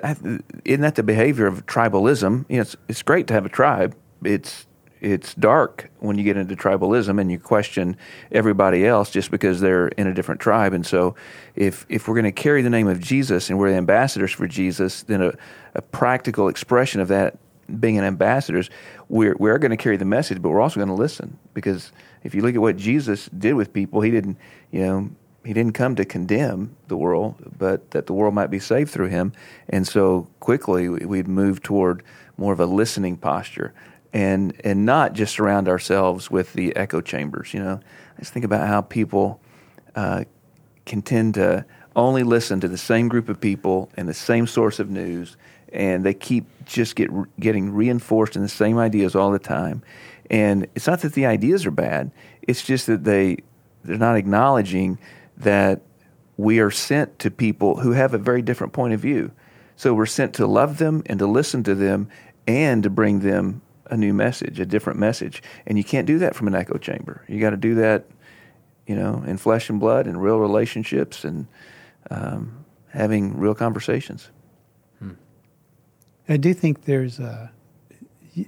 isn't 0.64 0.80
that 0.80 0.94
the 0.94 1.02
behavior 1.02 1.46
of 1.46 1.66
tribalism? 1.66 2.46
You 2.48 2.56
know, 2.56 2.62
it's, 2.62 2.76
it's 2.88 3.02
great 3.02 3.26
to 3.26 3.34
have 3.34 3.44
a 3.44 3.50
tribe. 3.50 3.94
It's 4.24 4.66
it's 5.00 5.34
dark 5.34 5.90
when 5.98 6.16
you 6.16 6.24
get 6.24 6.36
into 6.36 6.56
tribalism 6.56 7.20
and 7.20 7.30
you 7.30 7.38
question 7.38 7.96
everybody 8.32 8.86
else 8.86 9.10
just 9.10 9.30
because 9.30 9.60
they're 9.60 9.88
in 9.88 10.06
a 10.06 10.14
different 10.14 10.40
tribe. 10.40 10.72
And 10.72 10.86
so, 10.86 11.14
if 11.54 11.86
if 11.88 12.08
we're 12.08 12.14
going 12.14 12.24
to 12.24 12.32
carry 12.32 12.62
the 12.62 12.70
name 12.70 12.88
of 12.88 13.00
Jesus 13.00 13.50
and 13.50 13.58
we're 13.58 13.70
the 13.70 13.76
ambassadors 13.76 14.32
for 14.32 14.46
Jesus, 14.46 15.02
then 15.02 15.22
a, 15.22 15.32
a 15.74 15.82
practical 15.82 16.48
expression 16.48 17.00
of 17.00 17.08
that 17.08 17.38
being 17.80 17.98
an 17.98 18.04
ambassadors, 18.04 18.70
we're 19.08 19.36
we're 19.38 19.58
going 19.58 19.70
to 19.70 19.76
carry 19.76 19.96
the 19.96 20.04
message, 20.04 20.40
but 20.40 20.48
we're 20.48 20.60
also 20.60 20.76
going 20.76 20.88
to 20.88 20.94
listen 20.94 21.38
because 21.52 21.92
if 22.22 22.34
you 22.34 22.42
look 22.42 22.54
at 22.54 22.60
what 22.60 22.76
Jesus 22.76 23.26
did 23.26 23.54
with 23.54 23.72
people, 23.72 24.00
he 24.00 24.10
didn't 24.10 24.38
you 24.70 24.80
know 24.80 25.10
he 25.44 25.52
didn't 25.52 25.74
come 25.74 25.94
to 25.94 26.04
condemn 26.04 26.74
the 26.88 26.96
world, 26.96 27.36
but 27.56 27.92
that 27.92 28.06
the 28.06 28.12
world 28.12 28.34
might 28.34 28.50
be 28.50 28.58
saved 28.58 28.90
through 28.90 29.08
him. 29.08 29.32
And 29.68 29.86
so 29.86 30.26
quickly 30.40 30.88
we'd 30.88 31.28
move 31.28 31.62
toward 31.62 32.02
more 32.36 32.52
of 32.52 32.58
a 32.58 32.66
listening 32.66 33.16
posture 33.16 33.72
and 34.16 34.58
and 34.64 34.86
not 34.86 35.12
just 35.12 35.34
surround 35.34 35.68
ourselves 35.68 36.30
with 36.30 36.54
the 36.54 36.74
echo 36.74 37.02
chambers. 37.02 37.52
You 37.52 37.62
know, 37.62 37.80
I 38.16 38.18
just 38.18 38.32
think 38.32 38.46
about 38.46 38.66
how 38.66 38.80
people 38.80 39.42
uh, 39.94 40.24
can 40.86 41.02
tend 41.02 41.34
to 41.34 41.66
only 41.94 42.22
listen 42.22 42.58
to 42.60 42.68
the 42.68 42.78
same 42.78 43.08
group 43.08 43.28
of 43.28 43.38
people 43.38 43.90
and 43.94 44.08
the 44.08 44.14
same 44.14 44.46
source 44.46 44.78
of 44.78 44.88
news, 44.88 45.36
and 45.70 46.02
they 46.02 46.14
keep 46.14 46.46
just 46.64 46.96
get 46.96 47.10
getting 47.38 47.74
reinforced 47.74 48.36
in 48.36 48.42
the 48.42 48.48
same 48.48 48.78
ideas 48.78 49.14
all 49.14 49.30
the 49.30 49.38
time. 49.38 49.82
And 50.30 50.66
it's 50.74 50.86
not 50.86 51.02
that 51.02 51.12
the 51.12 51.26
ideas 51.26 51.66
are 51.66 51.70
bad; 51.70 52.10
it's 52.40 52.62
just 52.62 52.86
that 52.86 53.04
they 53.04 53.36
they're 53.84 53.98
not 53.98 54.16
acknowledging 54.16 54.98
that 55.36 55.82
we 56.38 56.58
are 56.58 56.70
sent 56.70 57.18
to 57.18 57.30
people 57.30 57.80
who 57.80 57.92
have 57.92 58.14
a 58.14 58.18
very 58.18 58.40
different 58.40 58.72
point 58.72 58.94
of 58.94 59.00
view. 59.00 59.30
So 59.76 59.92
we're 59.92 60.06
sent 60.06 60.32
to 60.36 60.46
love 60.46 60.78
them 60.78 61.02
and 61.04 61.18
to 61.18 61.26
listen 61.26 61.62
to 61.64 61.74
them 61.74 62.08
and 62.46 62.82
to 62.82 62.88
bring 62.88 63.20
them 63.20 63.60
a 63.90 63.96
new 63.96 64.12
message, 64.12 64.60
a 64.60 64.66
different 64.66 64.98
message. 64.98 65.42
And 65.66 65.78
you 65.78 65.84
can't 65.84 66.06
do 66.06 66.18
that 66.18 66.34
from 66.34 66.46
an 66.46 66.54
echo 66.54 66.78
chamber. 66.78 67.24
You 67.28 67.40
got 67.40 67.50
to 67.50 67.56
do 67.56 67.74
that, 67.76 68.06
you 68.86 68.94
know, 68.94 69.22
in 69.26 69.36
flesh 69.36 69.70
and 69.70 69.80
blood 69.80 70.06
in 70.06 70.16
real 70.16 70.38
relationships 70.38 71.24
and 71.24 71.46
um, 72.10 72.64
having 72.88 73.38
real 73.38 73.54
conversations. 73.54 74.30
Hmm. 74.98 75.12
I 76.28 76.36
do 76.36 76.54
think 76.54 76.84
there's 76.84 77.18
a, 77.18 77.50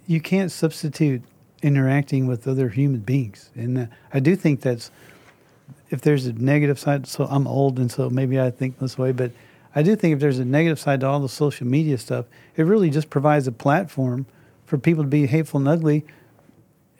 you, 0.07 0.20
can't 0.20 0.51
substitute 0.51 1.22
interacting 1.62 2.27
with 2.27 2.46
other 2.46 2.68
human 2.68 3.01
beings. 3.01 3.51
And 3.55 3.79
uh, 3.79 3.87
I 4.12 4.20
do 4.20 4.37
think 4.37 4.61
that's, 4.61 4.90
if 5.90 6.01
there's 6.01 6.27
a 6.27 6.33
negative 6.33 6.79
side, 6.79 7.07
so 7.07 7.24
I'm 7.24 7.46
old 7.46 7.79
and 7.79 7.90
so 7.90 8.11
maybe 8.11 8.40
I 8.40 8.51
think 8.51 8.79
this 8.79 8.98
way, 8.98 9.12
but 9.12 9.33
I 9.74 9.83
do 9.83 9.96
think 9.96 10.14
if 10.14 10.20
there's 10.20 10.38
a 10.38 10.44
negative 10.44 10.79
side 10.79 11.01
to 11.01 11.07
all 11.07 11.20
the 11.20 11.29
social 11.29 11.66
media 11.66 11.98
stuff, 11.98 12.27
it 12.57 12.64
really 12.64 12.90
just 12.90 13.11
provides 13.11 13.46
a 13.46 13.53
platform 13.53 14.27
for 14.69 14.77
people 14.77 15.03
to 15.03 15.09
be 15.09 15.27
hateful 15.27 15.59
and 15.59 15.67
ugly, 15.67 16.05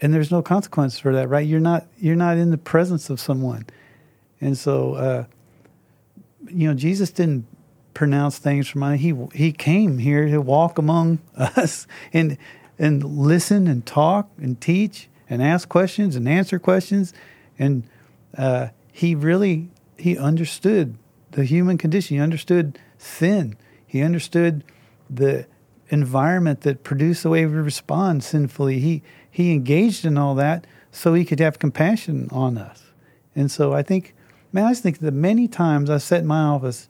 and 0.01 0.15
there's 0.15 0.31
no 0.31 0.41
consequence 0.41 0.99
for 0.99 1.13
that, 1.13 1.29
right? 1.29 1.47
You're 1.47 1.61
not 1.61 1.87
you're 1.99 2.17
not 2.17 2.39
in 2.39 2.51
the 2.51 2.57
presence 2.57 3.11
of 3.11 3.21
someone, 3.21 3.67
and 4.41 4.57
so 4.57 4.95
uh, 4.95 5.25
you 6.49 6.67
know 6.67 6.75
Jesus 6.75 7.11
didn't 7.11 7.47
pronounce 7.93 8.39
things 8.39 8.69
from 8.69 8.81
money 8.81 8.97
he 8.97 9.15
he 9.35 9.53
came 9.53 9.99
here 9.99 10.29
to 10.29 10.41
walk 10.41 10.79
among 10.79 11.19
us 11.37 11.87
and 12.13 12.39
and 12.79 13.05
listen 13.05 13.67
and 13.67 13.85
talk 13.85 14.31
and 14.39 14.61
teach 14.61 15.09
and 15.29 15.43
ask 15.43 15.69
questions 15.69 16.17
and 16.17 16.27
answer 16.27 16.59
questions, 16.59 17.13
and 17.59 17.83
uh, 18.39 18.69
he 18.91 19.15
really 19.15 19.69
he 19.99 20.17
understood 20.17 20.97
the 21.33 21.45
human 21.45 21.77
condition. 21.77 22.17
He 22.17 22.23
understood 22.23 22.79
sin. 22.97 23.59
He 23.87 24.01
understood 24.01 24.65
the 25.11 25.47
environment 25.90 26.62
that 26.62 26.85
produced 26.85 27.22
the 27.22 27.31
way 27.31 27.46
we 27.46 27.55
respond 27.55 28.22
sinfully. 28.24 28.79
He 28.81 29.03
he 29.31 29.53
engaged 29.53 30.05
in 30.05 30.18
all 30.18 30.35
that 30.37 30.66
so 30.90 31.14
he 31.14 31.24
could 31.24 31.40
have 31.40 31.59
compassion 31.59 32.29
on 32.33 32.59
us. 32.59 32.92
And 33.37 33.51
so 33.51 33.72
I 33.72 33.83
think, 33.83 34.14
man, 34.53 34.64
I 34.64 34.70
just 34.70 34.83
think 34.83 34.98
that 34.98 35.12
many 35.12 35.46
times 35.46 35.90
I 35.90 35.98
sat 35.98 36.20
in 36.20 36.27
my 36.27 36.40
office 36.40 36.88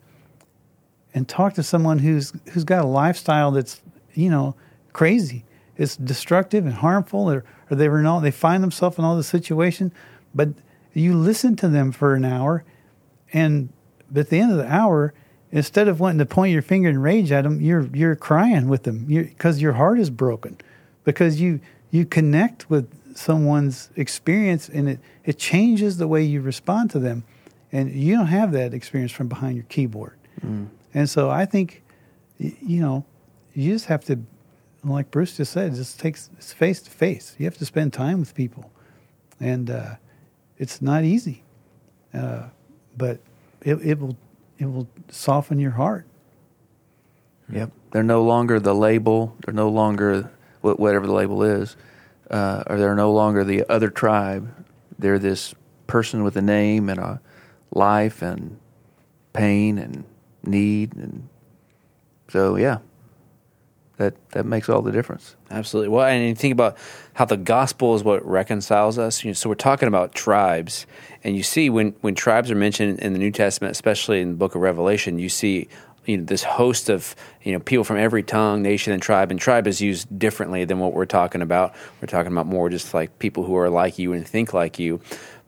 and 1.14 1.28
talked 1.28 1.56
to 1.56 1.62
someone 1.62 1.98
who's 1.98 2.32
who's 2.52 2.64
got 2.64 2.84
a 2.84 2.88
lifestyle 2.88 3.50
that's 3.50 3.82
you 4.14 4.30
know 4.30 4.54
crazy. 4.92 5.44
It's 5.76 5.96
destructive 5.96 6.66
and 6.66 6.74
harmful, 6.74 7.30
or, 7.30 7.44
or 7.70 7.76
they 7.76 7.88
were 7.88 8.00
in 8.00 8.06
all, 8.06 8.20
they 8.20 8.32
find 8.32 8.62
themselves 8.64 8.98
in 8.98 9.04
all 9.04 9.16
the 9.16 9.22
situation. 9.22 9.92
But 10.34 10.48
you 10.92 11.14
listen 11.14 11.54
to 11.56 11.68
them 11.68 11.92
for 11.92 12.14
an 12.14 12.24
hour, 12.24 12.64
and 13.32 13.68
at 14.14 14.28
the 14.28 14.40
end 14.40 14.50
of 14.50 14.58
the 14.58 14.72
hour, 14.72 15.14
instead 15.50 15.88
of 15.88 16.00
wanting 16.00 16.18
to 16.18 16.26
point 16.26 16.52
your 16.52 16.62
finger 16.62 16.88
and 16.88 17.02
rage 17.02 17.32
at 17.32 17.42
them, 17.42 17.61
you're 17.61 17.88
you're 17.94 18.16
crying 18.16 18.68
with 18.68 18.82
them 18.82 19.04
because 19.04 19.61
your 19.61 19.74
heart 19.74 19.98
is 19.98 20.11
broken 20.11 20.56
because 21.04 21.40
you 21.40 21.61
you 21.90 22.04
connect 22.04 22.68
with 22.68 22.87
someone's 23.16 23.90
experience 23.96 24.68
and 24.68 24.88
it 24.88 25.00
it 25.24 25.38
changes 25.38 25.98
the 25.98 26.08
way 26.08 26.22
you 26.22 26.40
respond 26.40 26.90
to 26.90 26.98
them, 26.98 27.24
and 27.72 27.90
you 27.92 28.16
don't 28.16 28.26
have 28.26 28.52
that 28.52 28.74
experience 28.74 29.12
from 29.12 29.28
behind 29.28 29.56
your 29.56 29.66
keyboard. 29.68 30.16
Mm. 30.40 30.68
And 30.94 31.11
so 31.11 31.28
I 31.28 31.44
think, 31.44 31.82
you 32.38 32.80
know, 32.80 33.04
you 33.54 33.72
just 33.72 33.87
have 33.87 34.04
to, 34.06 34.18
like 34.84 35.11
Bruce 35.11 35.37
just 35.37 35.52
said, 35.52 35.74
just 35.74 36.00
takes 36.00 36.30
it's 36.38 36.52
face 36.52 36.80
to 36.82 36.90
face. 36.90 37.34
You 37.38 37.44
have 37.44 37.58
to 37.58 37.66
spend 37.66 37.92
time 37.92 38.20
with 38.20 38.34
people, 38.34 38.70
and 39.40 39.70
uh, 39.70 39.96
it's 40.56 40.80
not 40.80 41.04
easy, 41.04 41.42
uh, 42.14 42.44
but 42.96 43.20
it, 43.61 43.74
it 43.74 43.98
will 43.98 44.16
it 44.59 44.66
will 44.66 44.88
soften 45.09 45.59
your 45.59 45.73
heart. 45.73 46.07
Yep. 47.51 47.73
They're 47.92 48.03
no 48.03 48.23
longer 48.23 48.61
the 48.61 48.75
label. 48.75 49.35
They're 49.44 49.55
no 49.55 49.68
longer 49.68 50.31
whatever 50.61 51.07
the 51.07 51.12
label 51.12 51.42
is, 51.42 51.77
uh, 52.31 52.64
or 52.66 52.79
they're 52.79 52.94
no 52.94 53.12
longer 53.12 53.44
the 53.44 53.64
other 53.71 53.88
tribe. 53.88 54.53
They're 54.99 55.18
this 55.18 55.55
person 55.87 56.25
with 56.25 56.37
a 56.37 56.42
name 56.42 56.88
and 56.88 56.99
a 56.99 57.21
life 57.73 58.21
and 58.23 58.59
pain 59.33 59.79
and 59.79 60.05
need, 60.44 60.94
and 60.94 61.29
so 62.29 62.57
yeah, 62.57 62.79
that 63.98 64.14
that 64.30 64.46
makes 64.46 64.68
all 64.68 64.80
the 64.80 64.92
difference. 64.92 65.37
Absolutely. 65.50 65.88
Well, 65.88 66.06
and 66.06 66.26
you 66.26 66.34
think 66.34 66.52
about 66.52 66.76
how 67.14 67.24
the 67.24 67.37
gospel 67.37 67.94
is 67.94 68.02
what 68.02 68.24
reconciles 68.24 68.96
us. 68.96 69.22
You 69.22 69.30
know, 69.30 69.34
so 69.34 69.48
we're 69.48 69.56
talking 69.56 69.88
about 69.88 70.14
tribes, 70.14 70.87
and 71.22 71.37
you 71.37 71.42
see 71.42 71.68
when 71.68 71.94
when 72.00 72.14
tribes 72.14 72.50
are 72.50 72.54
mentioned 72.54 73.00
in 73.00 73.12
the 73.12 73.18
New 73.18 73.32
Testament, 73.32 73.72
especially 73.72 74.20
in 74.20 74.30
the 74.30 74.37
Book 74.37 74.54
of 74.54 74.62
Revelation, 74.62 75.18
you 75.18 75.28
see 75.28 75.68
you 76.06 76.16
know 76.16 76.24
this 76.24 76.44
host 76.44 76.88
of 76.88 77.14
you 77.42 77.52
know 77.52 77.58
people 77.58 77.84
from 77.84 77.98
every 77.98 78.22
tongue, 78.22 78.62
nation, 78.62 78.92
and 78.92 79.02
tribe. 79.02 79.32
And 79.32 79.40
tribe 79.40 79.66
is 79.66 79.80
used 79.80 80.16
differently 80.16 80.64
than 80.64 80.78
what 80.78 80.94
we're 80.94 81.04
talking 81.04 81.42
about. 81.42 81.74
We're 82.00 82.06
talking 82.06 82.32
about 82.32 82.46
more 82.46 82.70
just 82.70 82.94
like 82.94 83.18
people 83.18 83.44
who 83.44 83.56
are 83.56 83.68
like 83.68 83.98
you 83.98 84.12
and 84.12 84.26
think 84.26 84.54
like 84.54 84.78
you, 84.78 85.00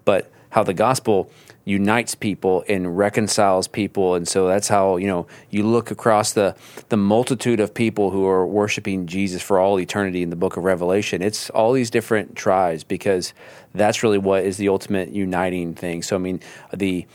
but 0.04 0.30
how 0.50 0.64
the 0.64 0.74
gospel 0.74 1.30
unites 1.64 2.14
people 2.14 2.64
and 2.68 2.96
reconciles 2.96 3.68
people. 3.68 4.14
And 4.14 4.26
so 4.26 4.48
that's 4.48 4.68
how 4.68 4.96
you 4.96 5.06
know 5.06 5.26
you 5.50 5.62
look 5.62 5.90
across 5.90 6.32
the 6.32 6.56
the 6.88 6.96
multitude 6.96 7.60
of 7.60 7.74
people 7.74 8.10
who 8.10 8.26
are 8.26 8.46
worshiping 8.46 9.06
Jesus 9.06 9.42
for 9.42 9.58
all 9.58 9.78
eternity 9.78 10.22
in 10.22 10.30
the 10.30 10.36
book 10.36 10.56
of 10.56 10.64
Revelation. 10.64 11.22
It's 11.22 11.50
all 11.50 11.72
these 11.72 11.90
different 11.90 12.36
tribes 12.36 12.84
because 12.84 13.34
that's 13.74 14.02
really 14.02 14.18
what 14.18 14.44
is 14.44 14.56
the 14.56 14.68
ultimate 14.68 15.10
uniting 15.10 15.74
thing. 15.74 16.02
So 16.02 16.16
i 16.16 16.18
mean 16.18 16.40
the 16.74 17.06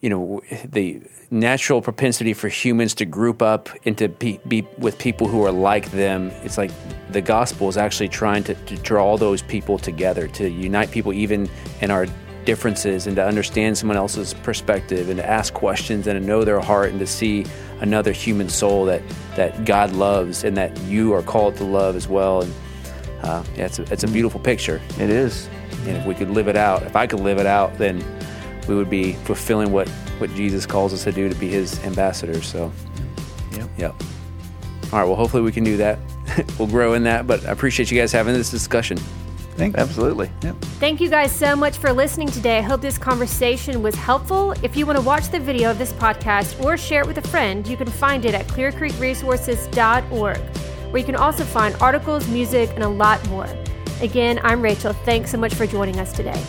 you 0.00 0.08
know 0.08 0.40
the 0.64 1.00
natural 1.30 1.80
propensity 1.80 2.32
for 2.32 2.48
humans 2.48 2.94
to 2.94 3.04
group 3.04 3.40
up 3.40 3.68
and 3.84 3.96
to 3.98 4.08
be, 4.08 4.40
be, 4.48 4.66
with 4.78 4.98
people 4.98 5.28
who 5.28 5.44
are 5.44 5.52
like 5.52 5.90
them 5.92 6.30
it's 6.42 6.58
like 6.58 6.72
the 7.10 7.20
gospel 7.20 7.68
is 7.68 7.76
actually 7.76 8.08
trying 8.08 8.42
to, 8.42 8.54
to 8.54 8.74
draw 8.78 9.16
those 9.16 9.42
people 9.42 9.78
together 9.78 10.26
to 10.26 10.48
unite 10.48 10.90
people 10.90 11.12
even 11.12 11.48
in 11.80 11.90
our 11.90 12.06
differences 12.50 13.06
and 13.06 13.14
to 13.14 13.24
understand 13.24 13.78
someone 13.78 13.96
else's 13.96 14.34
perspective 14.34 15.08
and 15.08 15.18
to 15.18 15.24
ask 15.24 15.54
questions 15.54 16.08
and 16.08 16.20
to 16.20 16.26
know 16.26 16.42
their 16.42 16.58
heart 16.58 16.90
and 16.90 16.98
to 16.98 17.06
see 17.06 17.46
another 17.80 18.10
human 18.10 18.48
soul 18.48 18.84
that, 18.86 19.00
that 19.36 19.64
God 19.64 19.92
loves 19.92 20.42
and 20.42 20.56
that 20.56 20.76
you 20.80 21.14
are 21.14 21.22
called 21.22 21.54
to 21.58 21.64
love 21.64 21.94
as 21.94 22.08
well. 22.08 22.42
And 22.42 22.52
uh, 23.22 23.44
yeah, 23.54 23.66
it's 23.66 23.78
a, 23.78 23.82
it's 23.92 24.02
a 24.02 24.08
beautiful 24.08 24.40
picture. 24.40 24.80
It 24.98 25.10
is. 25.10 25.48
And 25.86 25.96
if 25.96 26.04
we 26.06 26.12
could 26.16 26.30
live 26.30 26.48
it 26.48 26.56
out, 26.56 26.82
if 26.82 26.96
I 26.96 27.06
could 27.06 27.20
live 27.20 27.38
it 27.38 27.46
out, 27.46 27.78
then 27.78 28.04
we 28.66 28.74
would 28.74 28.90
be 28.90 29.12
fulfilling 29.12 29.70
what, 29.70 29.88
what 30.18 30.34
Jesus 30.34 30.66
calls 30.66 30.92
us 30.92 31.04
to 31.04 31.12
do 31.12 31.28
to 31.28 31.36
be 31.36 31.46
his 31.46 31.78
ambassadors. 31.84 32.48
So, 32.48 32.72
yep. 33.52 33.68
Yep. 33.78 34.02
All 34.92 34.98
right. 34.98 35.04
Well, 35.04 35.14
hopefully 35.14 35.44
we 35.44 35.52
can 35.52 35.62
do 35.62 35.76
that. 35.76 36.00
we'll 36.58 36.66
grow 36.66 36.94
in 36.94 37.04
that. 37.04 37.28
But 37.28 37.46
I 37.46 37.52
appreciate 37.52 37.92
you 37.92 38.00
guys 38.00 38.10
having 38.10 38.34
this 38.34 38.50
discussion. 38.50 38.98
Thank 39.60 39.76
Absolutely. 39.76 40.30
Yep. 40.42 40.56
Thank 40.80 41.00
you 41.02 41.10
guys 41.10 41.30
so 41.30 41.54
much 41.54 41.76
for 41.76 41.92
listening 41.92 42.28
today. 42.28 42.56
I 42.58 42.62
hope 42.62 42.80
this 42.80 42.96
conversation 42.96 43.82
was 43.82 43.94
helpful. 43.94 44.52
If 44.62 44.74
you 44.74 44.86
want 44.86 44.98
to 44.98 45.04
watch 45.04 45.28
the 45.28 45.38
video 45.38 45.70
of 45.70 45.76
this 45.76 45.92
podcast 45.92 46.64
or 46.64 46.78
share 46.78 47.02
it 47.02 47.06
with 47.06 47.18
a 47.18 47.28
friend, 47.28 47.66
you 47.68 47.76
can 47.76 47.86
find 47.86 48.24
it 48.24 48.34
at 48.34 48.46
clearcreekresources.org, 48.46 50.38
where 50.38 50.98
you 50.98 51.04
can 51.04 51.16
also 51.16 51.44
find 51.44 51.76
articles, 51.76 52.26
music, 52.28 52.70
and 52.70 52.82
a 52.82 52.88
lot 52.88 53.22
more. 53.28 53.48
Again, 54.00 54.40
I'm 54.42 54.62
Rachel. 54.62 54.94
Thanks 54.94 55.30
so 55.30 55.36
much 55.36 55.52
for 55.52 55.66
joining 55.66 56.00
us 56.00 56.10
today. 56.12 56.42